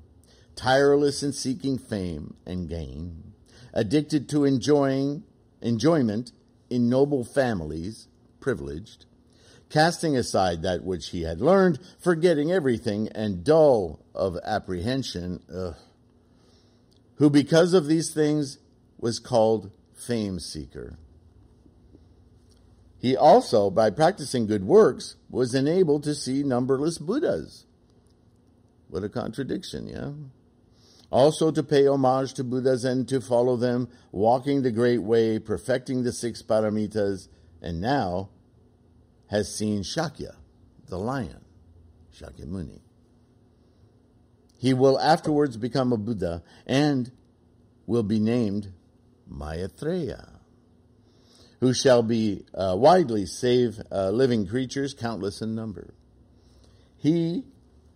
tireless 0.56 1.22
in 1.22 1.32
seeking 1.32 1.78
fame 1.78 2.34
and 2.46 2.68
gain, 2.68 3.34
addicted 3.72 4.28
to 4.28 4.44
enjoying 4.44 5.22
enjoyment 5.60 6.32
in 6.70 6.88
noble 6.88 7.24
families, 7.24 8.08
privileged, 8.40 9.06
casting 9.70 10.16
aside 10.16 10.62
that 10.62 10.84
which 10.84 11.10
he 11.10 11.22
had 11.22 11.40
learned, 11.40 11.78
forgetting 11.98 12.50
everything, 12.50 13.08
and 13.08 13.44
dull 13.44 14.00
of 14.14 14.36
apprehension, 14.44 15.42
ugh, 15.54 15.74
who 17.16 17.28
because 17.28 17.74
of 17.74 17.86
these 17.86 18.10
things 18.10 18.58
was 18.98 19.18
called 19.18 19.70
fame 19.94 20.38
seeker. 20.38 20.98
He 23.00 23.16
also, 23.16 23.70
by 23.70 23.90
practicing 23.90 24.46
good 24.46 24.64
works, 24.64 25.16
was 25.30 25.54
enabled 25.54 26.04
to 26.04 26.14
see 26.14 26.42
numberless 26.42 26.98
Buddhas. 26.98 27.64
What 28.88 29.04
a 29.04 29.08
contradiction, 29.08 29.86
yeah? 29.86 30.10
Also 31.10 31.50
to 31.50 31.62
pay 31.62 31.86
homage 31.86 32.34
to 32.34 32.44
Buddhas 32.44 32.84
and 32.84 33.08
to 33.08 33.20
follow 33.20 33.56
them, 33.56 33.88
walking 34.12 34.62
the 34.62 34.70
great 34.70 35.02
way, 35.02 35.38
perfecting 35.38 36.02
the 36.02 36.12
six 36.12 36.42
paramitas, 36.42 37.28
and 37.62 37.80
now 37.80 38.28
has 39.28 39.54
seen 39.54 39.82
Shakya, 39.82 40.36
the 40.88 40.98
lion, 40.98 41.44
Shakyamuni. 42.14 42.80
He 44.58 44.74
will 44.74 44.98
afterwards 44.98 45.56
become 45.56 45.92
a 45.92 45.96
Buddha 45.96 46.42
and 46.66 47.10
will 47.86 48.02
be 48.02 48.18
named 48.18 48.72
Maitreya, 49.26 50.28
who 51.60 51.72
shall 51.72 52.02
be 52.02 52.44
uh, 52.54 52.74
widely 52.76 53.24
save 53.24 53.80
uh, 53.90 54.10
living 54.10 54.46
creatures, 54.46 54.94
countless 54.94 55.40
in 55.40 55.54
number. 55.54 55.94
He 56.96 57.44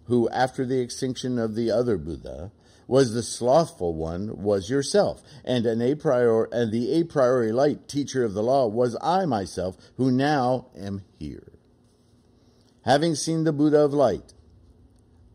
who, 0.04 0.28
after 0.30 0.64
the 0.64 0.80
extinction 0.80 1.38
of 1.38 1.54
the 1.54 1.70
other 1.70 1.98
Buddha, 1.98 2.52
was 2.86 3.12
the 3.12 3.22
slothful 3.22 3.94
one 3.94 4.42
was 4.42 4.68
yourself, 4.70 5.22
and 5.44 5.66
an 5.66 5.80
a 5.80 5.94
priori 5.94 6.48
and 6.52 6.72
the 6.72 6.92
a 6.92 7.04
priori 7.04 7.52
light 7.52 7.88
teacher 7.88 8.24
of 8.24 8.34
the 8.34 8.42
law 8.42 8.66
was 8.66 8.96
I 9.00 9.24
myself, 9.26 9.76
who 9.96 10.10
now 10.10 10.66
am 10.76 11.02
here. 11.18 11.52
Having 12.82 13.14
seen 13.14 13.44
the 13.44 13.52
Buddha 13.52 13.80
of 13.80 13.92
light, 13.92 14.34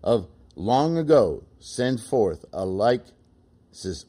of 0.04 0.28
long 0.56 0.98
ago, 0.98 1.44
send 1.60 2.02
forth 2.02 2.46
a 2.52 2.66
like 2.66 3.06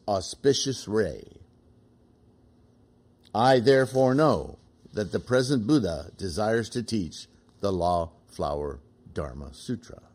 auspicious 0.07 0.89
ray. 0.89 1.25
I 3.35 3.61
therefore 3.61 4.15
know 4.15 4.59
that 4.93 5.13
the 5.13 5.21
present 5.21 5.67
Buddha 5.67 6.11
desires 6.17 6.69
to 6.71 6.83
teach 6.83 7.29
the 7.61 7.71
Law 7.71 8.13
Flower 8.27 8.81
Dharma 9.13 9.53
Sutra. 9.53 10.08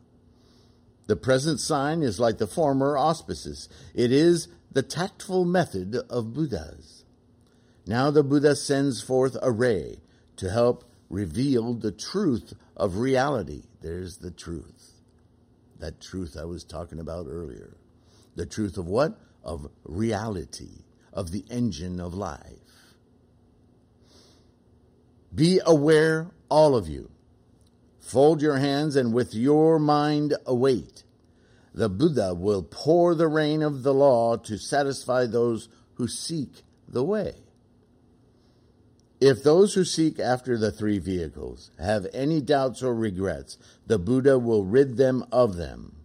The 1.06 1.16
present 1.16 1.60
sign 1.60 2.02
is 2.02 2.18
like 2.18 2.38
the 2.38 2.46
former 2.46 2.96
auspices. 2.96 3.68
It 3.94 4.10
is 4.10 4.48
the 4.72 4.82
tactful 4.82 5.44
method 5.44 5.96
of 6.08 6.32
Buddhas. 6.32 7.04
Now 7.86 8.10
the 8.10 8.24
Buddha 8.24 8.56
sends 8.56 9.02
forth 9.02 9.36
a 9.42 9.52
ray 9.52 9.98
to 10.36 10.50
help 10.50 10.84
reveal 11.10 11.74
the 11.74 11.92
truth 11.92 12.54
of 12.76 12.96
reality. 12.96 13.64
There's 13.82 14.18
the 14.18 14.30
truth. 14.30 14.92
That 15.78 16.00
truth 16.00 16.36
I 16.40 16.44
was 16.44 16.64
talking 16.64 16.98
about 16.98 17.26
earlier. 17.28 17.76
The 18.36 18.46
truth 18.46 18.78
of 18.78 18.86
what? 18.86 19.18
Of 19.44 19.68
reality, 19.84 20.84
of 21.12 21.30
the 21.30 21.44
engine 21.50 22.00
of 22.00 22.14
life. 22.14 22.40
Be 25.34 25.60
aware, 25.66 26.30
all 26.48 26.74
of 26.74 26.88
you, 26.88 27.10
Fold 28.04 28.42
your 28.42 28.58
hands 28.58 28.96
and 28.96 29.14
with 29.14 29.34
your 29.34 29.78
mind 29.78 30.34
await. 30.44 31.04
The 31.72 31.88
Buddha 31.88 32.34
will 32.34 32.62
pour 32.62 33.14
the 33.14 33.28
rain 33.28 33.62
of 33.62 33.82
the 33.82 33.94
law 33.94 34.36
to 34.36 34.58
satisfy 34.58 35.24
those 35.24 35.70
who 35.94 36.06
seek 36.06 36.64
the 36.86 37.02
way. 37.02 37.36
If 39.20 39.42
those 39.42 39.72
who 39.72 39.86
seek 39.86 40.20
after 40.20 40.58
the 40.58 40.70
three 40.70 40.98
vehicles 40.98 41.70
have 41.78 42.06
any 42.12 42.42
doubts 42.42 42.82
or 42.82 42.94
regrets, 42.94 43.56
the 43.86 43.98
Buddha 43.98 44.38
will 44.38 44.66
rid 44.66 44.98
them 44.98 45.24
of 45.32 45.56
them, 45.56 45.96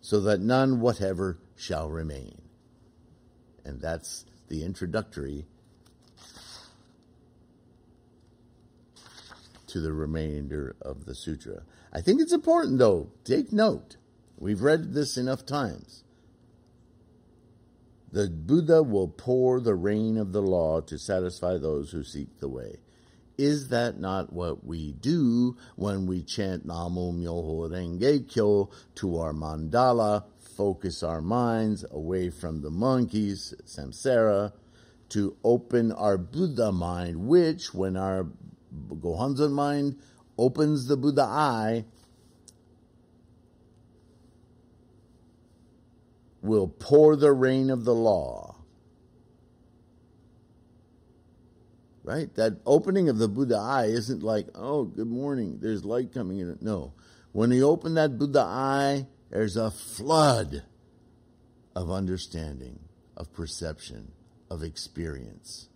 so 0.00 0.18
that 0.20 0.40
none 0.40 0.80
whatever 0.80 1.38
shall 1.54 1.90
remain. 1.90 2.40
And 3.66 3.82
that's 3.82 4.24
the 4.48 4.64
introductory 4.64 5.46
to 9.72 9.80
the 9.80 9.92
remainder 9.92 10.76
of 10.82 11.06
the 11.06 11.14
sutra. 11.14 11.62
I 11.94 12.02
think 12.02 12.20
it's 12.20 12.32
important, 12.32 12.78
though, 12.78 13.10
take 13.24 13.54
note. 13.54 13.96
We've 14.36 14.60
read 14.60 14.92
this 14.92 15.16
enough 15.16 15.46
times. 15.46 16.04
The 18.12 18.28
Buddha 18.28 18.82
will 18.82 19.08
pour 19.08 19.60
the 19.60 19.74
rain 19.74 20.18
of 20.18 20.32
the 20.32 20.42
law 20.42 20.82
to 20.82 20.98
satisfy 20.98 21.56
those 21.56 21.90
who 21.90 22.02
seek 22.02 22.38
the 22.38 22.50
way. 22.50 22.80
Is 23.38 23.68
that 23.68 23.98
not 23.98 24.30
what 24.30 24.62
we 24.62 24.92
do 24.92 25.56
when 25.76 26.06
we 26.06 26.22
chant 26.22 26.66
Namu 26.66 27.12
Myoho 27.12 27.70
Renge 27.70 28.28
Kyo 28.28 28.68
to 28.96 29.16
our 29.16 29.32
mandala, 29.32 30.24
focus 30.54 31.02
our 31.02 31.22
minds 31.22 31.82
away 31.90 32.28
from 32.28 32.60
the 32.60 32.70
monkeys, 32.70 33.54
samsara, 33.64 34.52
to 35.08 35.34
open 35.42 35.92
our 35.92 36.18
Buddha 36.18 36.72
mind, 36.72 37.26
which, 37.26 37.72
when 37.72 37.96
our 37.96 38.26
Gohonzon 38.72 39.52
mind 39.52 39.98
opens 40.38 40.86
the 40.86 40.96
Buddha 40.96 41.22
eye, 41.22 41.84
will 46.40 46.68
pour 46.68 47.16
the 47.16 47.32
rain 47.32 47.70
of 47.70 47.84
the 47.84 47.94
law. 47.94 48.56
Right? 52.04 52.34
That 52.34 52.60
opening 52.66 53.08
of 53.08 53.18
the 53.18 53.28
Buddha 53.28 53.56
eye 53.56 53.86
isn't 53.86 54.22
like, 54.22 54.48
oh, 54.54 54.84
good 54.84 55.06
morning, 55.06 55.58
there's 55.60 55.84
light 55.84 56.12
coming 56.12 56.40
in. 56.40 56.58
No. 56.60 56.94
When 57.30 57.52
he 57.52 57.62
opened 57.62 57.96
that 57.96 58.18
Buddha 58.18 58.40
eye, 58.40 59.06
there's 59.30 59.56
a 59.56 59.70
flood 59.70 60.64
of 61.76 61.90
understanding, 61.90 62.80
of 63.16 63.32
perception, 63.32 64.12
of 64.50 64.62
experience 64.64 65.68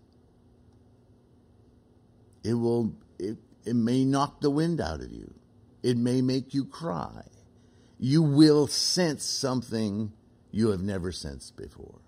it 2.47 2.55
will 2.55 2.95
it, 3.19 3.37
it 3.65 3.75
may 3.75 4.05
knock 4.05 4.41
the 4.41 4.51
wind 4.51 4.81
out 4.81 5.01
of 5.01 5.11
you. 5.11 5.35
It 5.83 5.97
may 5.97 6.23
make 6.23 6.55
you 6.55 6.65
cry. 6.65 7.25
You 7.99 8.23
will 8.23 8.69
sense 8.69 9.25
something 9.25 10.13
you 10.53 10.69
have 10.69 10.81
never 10.81 11.11
sensed 11.11 11.57
before. 11.57 11.99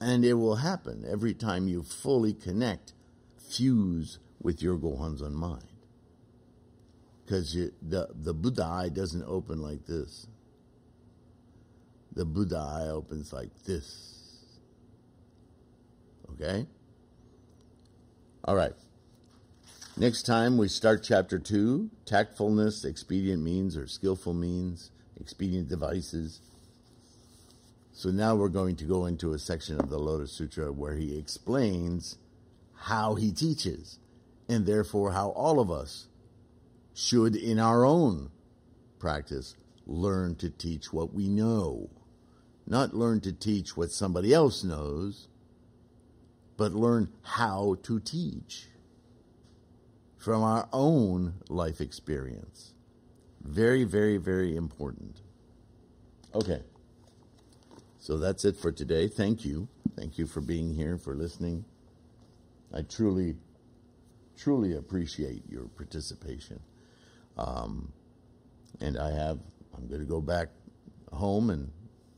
And 0.00 0.24
it 0.24 0.34
will 0.34 0.56
happen 0.56 1.04
every 1.08 1.32
time 1.32 1.68
you 1.68 1.82
fully 1.84 2.34
connect 2.34 2.92
fuse 3.38 4.18
with 4.42 4.62
your 4.62 4.76
gohonzon 4.76 5.32
mind. 5.32 5.62
Because 7.24 7.54
the, 7.54 8.08
the 8.12 8.34
buddha 8.34 8.64
eye 8.64 8.88
doesn't 8.88 9.24
open 9.24 9.62
like 9.62 9.86
this. 9.86 10.26
The 12.12 12.24
buddha 12.24 12.58
eye 12.58 12.88
opens 12.88 13.32
like 13.32 13.50
this 13.64 14.16
Okay? 16.40 16.66
All 18.44 18.54
right. 18.54 18.72
Next 19.96 20.24
time 20.24 20.58
we 20.58 20.68
start 20.68 21.02
chapter 21.02 21.38
2 21.38 21.90
tactfulness, 22.04 22.84
expedient 22.84 23.42
means 23.42 23.76
or 23.76 23.86
skillful 23.86 24.34
means, 24.34 24.90
expedient 25.18 25.68
devices. 25.68 26.40
So 27.92 28.10
now 28.10 28.36
we're 28.36 28.50
going 28.50 28.76
to 28.76 28.84
go 28.84 29.06
into 29.06 29.32
a 29.32 29.38
section 29.38 29.80
of 29.80 29.88
the 29.88 29.98
Lotus 29.98 30.32
Sutra 30.32 30.70
where 30.70 30.96
he 30.96 31.18
explains 31.18 32.18
how 32.74 33.14
he 33.14 33.32
teaches, 33.32 33.98
and 34.48 34.66
therefore 34.66 35.12
how 35.12 35.30
all 35.30 35.58
of 35.58 35.70
us 35.70 36.06
should, 36.92 37.34
in 37.34 37.58
our 37.58 37.84
own 37.84 38.30
practice, 38.98 39.56
learn 39.86 40.34
to 40.36 40.50
teach 40.50 40.92
what 40.92 41.14
we 41.14 41.28
know, 41.28 41.88
not 42.66 42.94
learn 42.94 43.20
to 43.22 43.32
teach 43.32 43.78
what 43.78 43.90
somebody 43.90 44.34
else 44.34 44.62
knows 44.62 45.28
but 46.56 46.72
learn 46.72 47.10
how 47.22 47.76
to 47.82 48.00
teach 48.00 48.66
from 50.16 50.42
our 50.42 50.68
own 50.72 51.34
life 51.48 51.80
experience. 51.80 52.72
Very, 53.42 53.84
very, 53.84 54.16
very 54.16 54.56
important. 54.56 55.20
Okay. 56.34 56.62
So 57.98 58.16
that's 58.16 58.44
it 58.44 58.56
for 58.56 58.72
today. 58.72 59.08
Thank 59.08 59.44
you. 59.44 59.68
Thank 59.96 60.18
you 60.18 60.26
for 60.26 60.40
being 60.40 60.74
here, 60.74 60.98
for 60.98 61.14
listening. 61.14 61.64
I 62.74 62.82
truly, 62.82 63.36
truly 64.36 64.76
appreciate 64.76 65.42
your 65.48 65.64
participation. 65.64 66.60
Um, 67.38 67.92
and 68.80 68.98
I 68.98 69.10
have, 69.10 69.38
I'm 69.76 69.86
going 69.88 70.00
to 70.00 70.06
go 70.06 70.20
back 70.20 70.48
home 71.12 71.50
and 71.50 71.70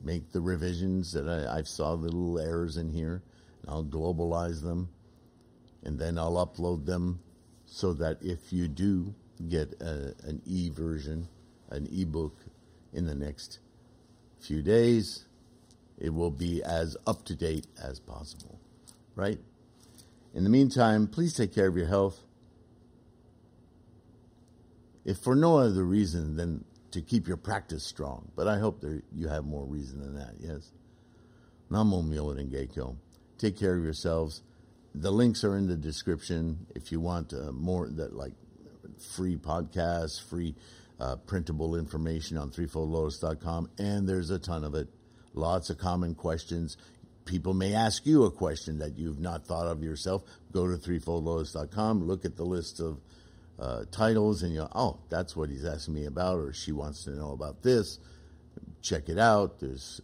make 0.03 0.33
the 0.33 0.41
revisions 0.41 1.13
that 1.13 1.29
I, 1.29 1.59
I 1.59 1.63
saw 1.63 1.97
the 1.97 2.07
little 2.07 2.39
errors 2.39 2.77
in 2.77 2.91
here 2.91 3.23
I'll 3.69 3.85
globalize 3.85 4.63
them 4.63 4.89
and 5.85 5.99
then 5.99 6.19
I'll 6.19 6.45
upload 6.45 6.87
them 6.87 7.21
so 7.67 7.93
that 7.95 8.19
if 8.23 8.53
you 8.53 8.67
do 8.67 9.15
get 9.49 9.75
a, 9.81 10.15
an 10.25 10.43
e 10.47 10.71
version, 10.71 11.29
an 11.71 11.87
ebook 11.93 12.37
in 12.93 13.07
the 13.07 13.15
next 13.15 13.61
few 14.41 14.63
days, 14.63 15.27
it 15.99 16.11
will 16.15 16.31
be 16.31 16.63
as 16.63 16.97
up 17.07 17.25
to 17.27 17.35
date 17.35 17.67
as 17.83 18.01
possible, 18.01 18.59
right? 19.15 19.39
In 20.35 20.45
the 20.45 20.51
meantime, 20.51 21.07
please 21.07 21.35
take 21.35 21.55
care 21.55 21.69
of 21.69 21.77
your 21.77 21.87
health. 21.87 22.21
If 25.05 25.19
for 25.19 25.35
no 25.35 25.59
other 25.59 25.85
reason 25.85 26.37
than 26.37 26.65
to 26.93 27.01
keep 27.01 27.27
your 27.27 27.37
practice 27.37 27.85
strong, 27.85 28.31
but 28.37 28.47
I 28.47 28.59
hope 28.59 28.81
there, 28.81 29.03
you 29.13 29.29
have 29.29 29.45
more 29.45 29.65
reason 29.65 30.01
than 30.01 30.15
that, 30.17 30.35
yes? 30.39 30.71
Namo 31.71 32.03
Myoho 32.03 32.37
Renge 32.37 32.73
Take 33.39 33.57
care 33.57 33.77
of 33.77 33.85
yourselves. 33.85 34.43
The 34.95 35.13
links 35.13 35.45
are 35.45 35.57
in 35.57 35.69
the 35.69 35.77
description 35.77 36.67
if 36.75 36.91
you 36.91 37.01
want 37.01 37.33
uh, 37.33 37.53
more 37.53 37.89
that 37.89 38.15
like 38.15 38.33
free 38.99 39.37
podcasts, 39.37 40.21
free 40.21 40.55
uh, 41.01 41.17
printable 41.17 41.77
information 41.77 42.37
on 42.37 42.51
threefoldlotus.com, 42.51 43.71
and 43.79 44.09
there's 44.09 44.31
a 44.31 44.39
ton 44.39 44.65
of 44.65 44.75
it. 44.75 44.89
Lots 45.35 45.71
of 45.71 45.79
common 45.79 46.15
questions. 46.15 46.77
People 47.25 47.55
may 47.55 47.75
ask 47.75 48.07
you 48.07 48.25
a 48.25 48.31
question 48.31 48.79
that 48.79 48.99
you've 48.99 49.21
not 49.21 49.47
thought 49.47 49.67
of 49.67 49.83
yourself. 49.83 50.25
Go 50.51 50.67
to 50.67 50.77
threefoldlotus.com, 50.77 52.05
look 52.05 52.25
at 52.25 52.37
the 52.37 52.45
list 52.45 52.81
of 52.81 53.01
uh, 53.61 53.85
titles, 53.91 54.43
and 54.43 54.53
you 54.53 54.61
go, 54.61 54.69
oh, 54.75 54.99
that's 55.11 55.37
what 55.37 55.51
he's 55.51 55.65
asking 55.65 55.95
me 55.95 56.07
about, 56.07 56.39
or 56.39 56.53
she 56.53 56.73
wants 56.73 57.05
to 57.05 57.11
know 57.11 57.33
about 57.33 57.63
this. 57.63 57.99
Check 58.83 59.09
it 59.09 59.19
out. 59.19 59.61
There's 59.61 60.01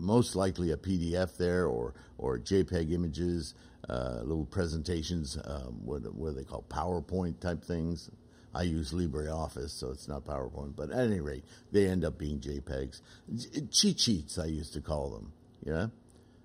most 0.00 0.34
likely 0.34 0.72
a 0.72 0.76
PDF 0.76 1.36
there, 1.36 1.66
or 1.66 1.94
or 2.18 2.38
JPEG 2.38 2.92
images, 2.92 3.54
uh, 3.88 4.20
little 4.22 4.44
presentations, 4.44 5.38
um, 5.44 5.80
what, 5.84 6.02
what 6.14 6.36
they 6.36 6.44
call 6.44 6.64
PowerPoint 6.68 7.40
type 7.40 7.64
things. 7.64 8.10
I 8.54 8.62
use 8.62 8.92
LibreOffice, 8.92 9.70
so 9.70 9.90
it's 9.90 10.08
not 10.08 10.26
PowerPoint, 10.26 10.74
but 10.76 10.90
at 10.90 11.06
any 11.06 11.20
rate, 11.20 11.44
they 11.72 11.86
end 11.86 12.04
up 12.04 12.18
being 12.18 12.40
JPEGs. 12.40 13.00
Cheat 13.70 14.00
sheets, 14.00 14.38
I 14.38 14.46
used 14.46 14.74
to 14.74 14.80
call 14.80 15.10
them, 15.10 15.32
yeah? 15.64 15.86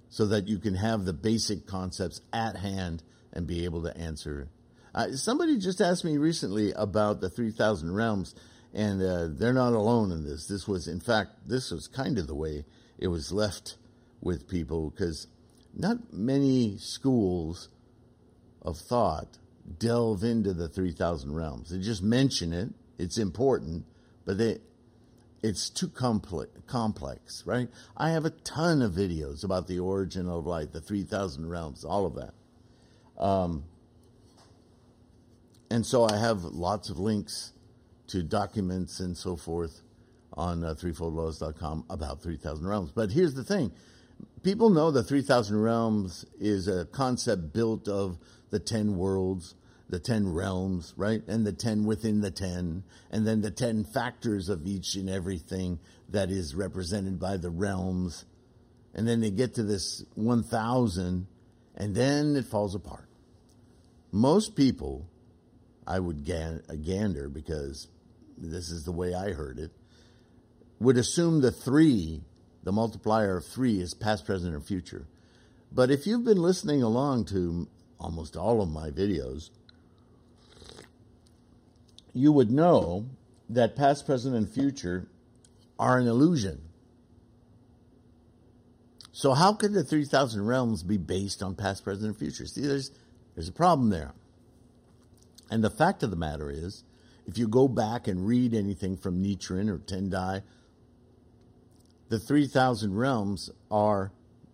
So 0.10 0.28
that 0.28 0.48
you 0.48 0.60
can 0.60 0.76
have 0.76 1.06
the 1.06 1.14
basic 1.14 1.66
concepts 1.66 2.22
at 2.32 2.58
hand 2.58 3.04
and 3.34 3.48
be 3.48 3.66
able 3.66 3.84
to 3.84 3.98
answer. 3.98 4.50
Uh, 4.94 5.12
somebody 5.12 5.58
just 5.58 5.82
asked 5.82 6.06
me 6.06 6.18
recently 6.18 6.72
about 6.74 7.22
the 7.22 7.30
3,000 7.30 7.94
realms, 7.94 8.36
and 8.74 9.02
uh, 9.02 9.28
they're 9.32 9.52
not 9.52 9.74
alone 9.74 10.12
in 10.12 10.24
this. 10.24 10.48
This 10.48 10.68
was, 10.68 10.88
in 10.88 11.00
fact, 11.00 11.32
this 11.48 11.72
was 11.72 11.88
kind 11.88 12.18
of 12.20 12.28
the 12.28 12.36
way 12.36 12.66
it 12.98 13.08
was 13.08 13.32
left 13.32 13.78
with 14.22 14.48
people 14.48 14.90
because 14.90 15.28
not 15.74 16.14
many 16.14 16.78
schools 16.78 17.70
of 18.62 18.78
thought 18.78 19.38
delve 19.78 20.24
into 20.24 20.54
the 20.54 20.68
3,000 20.68 21.34
realms. 21.34 21.70
They 21.70 21.80
just 21.80 22.02
mention 22.02 22.54
it. 22.54 22.70
It's 22.98 23.18
important, 23.18 23.86
but 24.26 24.38
they, 24.38 24.60
it's 25.44 25.70
too 25.70 25.90
complex, 25.90 26.52
complex, 26.68 27.44
right? 27.46 27.70
I 27.98 28.12
have 28.12 28.26
a 28.26 28.30
ton 28.30 28.82
of 28.82 28.94
videos 28.94 29.44
about 29.44 29.68
the 29.68 29.80
origin 29.80 30.30
of 30.30 30.46
light, 30.46 30.72
the 30.72 30.82
3,000 30.82 31.50
realms, 31.50 31.84
all 31.84 32.06
of 32.06 32.16
that. 32.16 32.34
Um, 33.22 33.66
and 35.70 35.86
so 35.86 36.08
I 36.08 36.18
have 36.18 36.44
lots 36.44 36.90
of 36.90 37.00
links 37.00 37.54
to 38.08 38.24
documents 38.24 39.00
and 39.00 39.18
so 39.18 39.36
forth 39.36 39.82
on 40.36 40.64
uh, 40.64 40.74
threefoldlotus.com 40.74 41.86
about 41.90 42.22
3,000 42.22 42.68
realms. 42.68 42.92
But 42.92 43.12
here's 43.12 43.34
the 43.34 43.44
thing 43.44 43.72
people 44.44 44.70
know 44.70 44.92
the 44.92 45.04
3,000 45.04 45.60
realms 45.60 46.26
is 46.40 46.68
a 46.68 46.86
concept 46.86 47.54
built 47.54 47.88
of 47.88 48.18
the 48.52 48.60
10 48.60 48.96
worlds, 48.96 49.56
the 49.90 50.00
10 50.00 50.32
realms, 50.32 50.94
right? 50.98 51.22
And 51.28 51.46
the 51.46 51.52
10 51.52 51.86
within 51.86 52.22
the 52.22 52.32
10, 52.32 52.84
and 53.12 53.28
then 53.28 53.42
the 53.42 53.52
10 53.52 53.84
factors 53.86 54.50
of 54.50 54.66
each 54.66 54.96
and 54.96 55.10
everything 55.10 55.80
that 56.10 56.30
is 56.30 56.56
represented 56.56 57.20
by 57.20 57.38
the 57.38 57.50
realms. 57.50 58.26
And 58.94 59.08
then 59.08 59.20
they 59.20 59.32
get 59.32 59.56
to 59.56 59.64
this 59.64 60.04
1,000, 60.16 61.28
and 61.76 61.96
then 61.96 62.36
it 62.36 62.46
falls 62.46 62.76
apart. 62.76 63.10
Most 64.12 64.56
people, 64.56 65.10
I 65.86 66.00
would 66.00 66.24
gander 66.26 67.30
because 67.30 67.88
this 68.38 68.70
is 68.70 68.86
the 68.86 68.92
way 68.92 69.14
I 69.14 69.32
heard 69.32 69.60
it, 69.60 69.72
would 70.80 70.98
assume 70.98 71.42
the 71.42 71.52
three, 71.52 72.22
the 72.64 72.72
multiplier 72.72 73.38
of 73.38 73.46
three, 73.46 73.80
is 73.80 73.94
past, 73.94 74.26
present, 74.26 74.54
and 74.54 74.66
future. 74.66 75.08
But 75.72 75.92
if 75.92 76.08
you've 76.08 76.24
been 76.24 76.42
listening 76.42 76.82
along 76.82 77.26
to 77.26 77.68
almost 78.00 78.36
all 78.36 78.62
of 78.62 78.70
my 78.70 78.90
videos, 78.90 79.50
you 82.14 82.32
would 82.32 82.52
know 82.52 83.06
that 83.50 83.76
past, 83.76 84.06
present, 84.06 84.36
and 84.36 84.50
future 84.50 85.08
are 85.78 85.98
an 85.98 86.08
illusion. 86.08 86.62
So 89.12 89.34
how 89.34 89.54
could 89.54 89.74
the 89.74 89.84
3,000 89.84 90.46
realms 90.46 90.84
be 90.84 90.98
based 90.98 91.42
on 91.42 91.56
past, 91.56 91.84
present, 91.84 92.08
and 92.08 92.18
future? 92.18 92.46
See, 92.46 92.62
there's, 92.62 92.92
there's 93.34 93.48
a 93.48 93.54
problem 93.54 93.90
there. 93.90 94.14
And 95.50 95.64
the 95.64 95.70
fact 95.70 96.04
of 96.04 96.10
the 96.10 96.16
matter 96.16 96.50
is, 96.50 96.84
if 97.28 97.38
you 97.38 97.48
go 97.48 97.68
back 97.68 98.08
and 98.08 98.28
read 98.28 98.54
anything 98.54 98.98
from 98.98 99.24
Nichiren 99.24 99.70
or 99.70 99.78
Tendai, 99.78 100.44
the 102.16 102.20
3,000 102.20 102.96
realms 102.96 103.50
are, 103.70 104.14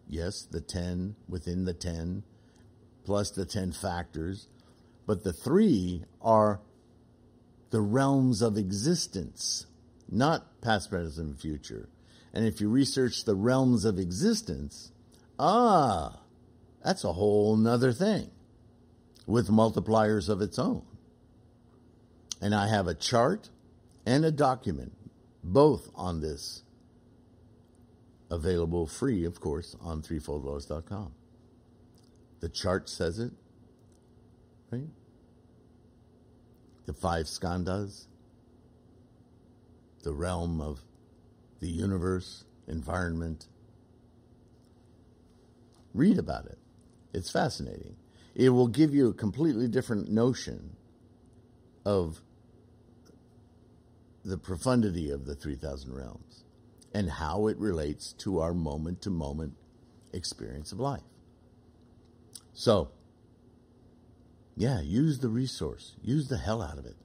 yes, 0.09 0.41
the 0.41 0.61
10 0.61 1.15
within 1.29 1.65
the 1.65 1.75
10, 1.75 2.23
plus 3.05 3.29
the 3.29 3.45
10 3.45 3.71
factors, 3.71 4.47
but 5.05 5.23
the 5.23 5.31
three 5.31 6.03
are 6.23 6.59
the 7.69 7.79
realms 7.79 8.41
of 8.41 8.57
existence, 8.57 9.67
not 10.09 10.59
past, 10.63 10.89
present, 10.89 11.27
and 11.27 11.39
future. 11.39 11.87
And 12.33 12.47
if 12.47 12.59
you 12.59 12.67
research 12.67 13.25
the 13.25 13.35
realms 13.35 13.85
of 13.85 13.99
existence, 13.99 14.91
ah, 15.37 16.19
that's 16.83 17.03
a 17.03 17.13
whole 17.13 17.55
nother 17.57 17.93
thing 17.93 18.31
with 19.27 19.49
multipliers 19.49 20.29
of 20.29 20.41
its 20.41 20.57
own. 20.57 20.81
And 22.41 22.55
I 22.55 22.69
have 22.69 22.87
a 22.87 22.95
chart 22.95 23.51
and 24.03 24.25
a 24.25 24.31
document, 24.31 24.93
both 25.43 25.91
on 25.93 26.21
this, 26.21 26.63
available 28.31 28.87
free, 28.87 29.25
of 29.25 29.39
course, 29.41 29.75
on 29.81 30.01
threefoldlotus.com. 30.01 31.13
The 32.39 32.49
chart 32.49 32.89
says 32.89 33.19
it, 33.19 33.33
right? 34.71 34.87
The 36.85 36.93
five 36.93 37.25
skandhas, 37.25 38.05
the 40.03 40.13
realm 40.13 40.61
of 40.61 40.79
the 41.59 41.67
universe, 41.67 42.45
environment. 42.67 43.47
Read 45.93 46.17
about 46.17 46.45
it. 46.45 46.57
It's 47.13 47.29
fascinating. 47.29 47.97
It 48.33 48.49
will 48.49 48.67
give 48.67 48.95
you 48.95 49.09
a 49.09 49.13
completely 49.13 49.67
different 49.67 50.09
notion 50.09 50.77
of 51.85 52.21
the 54.23 54.37
profundity 54.37 55.11
of 55.11 55.25
the 55.25 55.35
3,000 55.35 55.93
realms 55.93 56.43
and 56.93 57.09
how 57.09 57.47
it 57.47 57.57
relates 57.57 58.13
to 58.13 58.39
our 58.39 58.53
moment 58.53 59.01
to 59.03 59.09
moment 59.09 59.53
experience 60.13 60.71
of 60.71 60.79
life. 60.79 61.01
So, 62.53 62.91
yeah, 64.55 64.81
use 64.81 65.19
the 65.19 65.29
resource, 65.29 65.95
use 66.03 66.27
the 66.27 66.37
hell 66.37 66.61
out 66.61 66.77
of 66.77 66.85
it. 66.85 66.95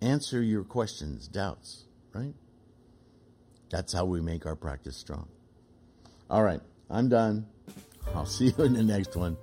Answer 0.00 0.42
your 0.42 0.64
questions, 0.64 1.28
doubts, 1.28 1.84
right? 2.14 2.34
That's 3.70 3.92
how 3.92 4.04
we 4.04 4.20
make 4.20 4.46
our 4.46 4.56
practice 4.56 4.96
strong. 4.96 5.28
All 6.30 6.42
right, 6.42 6.60
I'm 6.88 7.08
done. 7.08 7.46
I'll 8.14 8.26
see 8.26 8.52
you 8.56 8.64
in 8.64 8.74
the 8.74 8.82
next 8.82 9.16
one. 9.16 9.36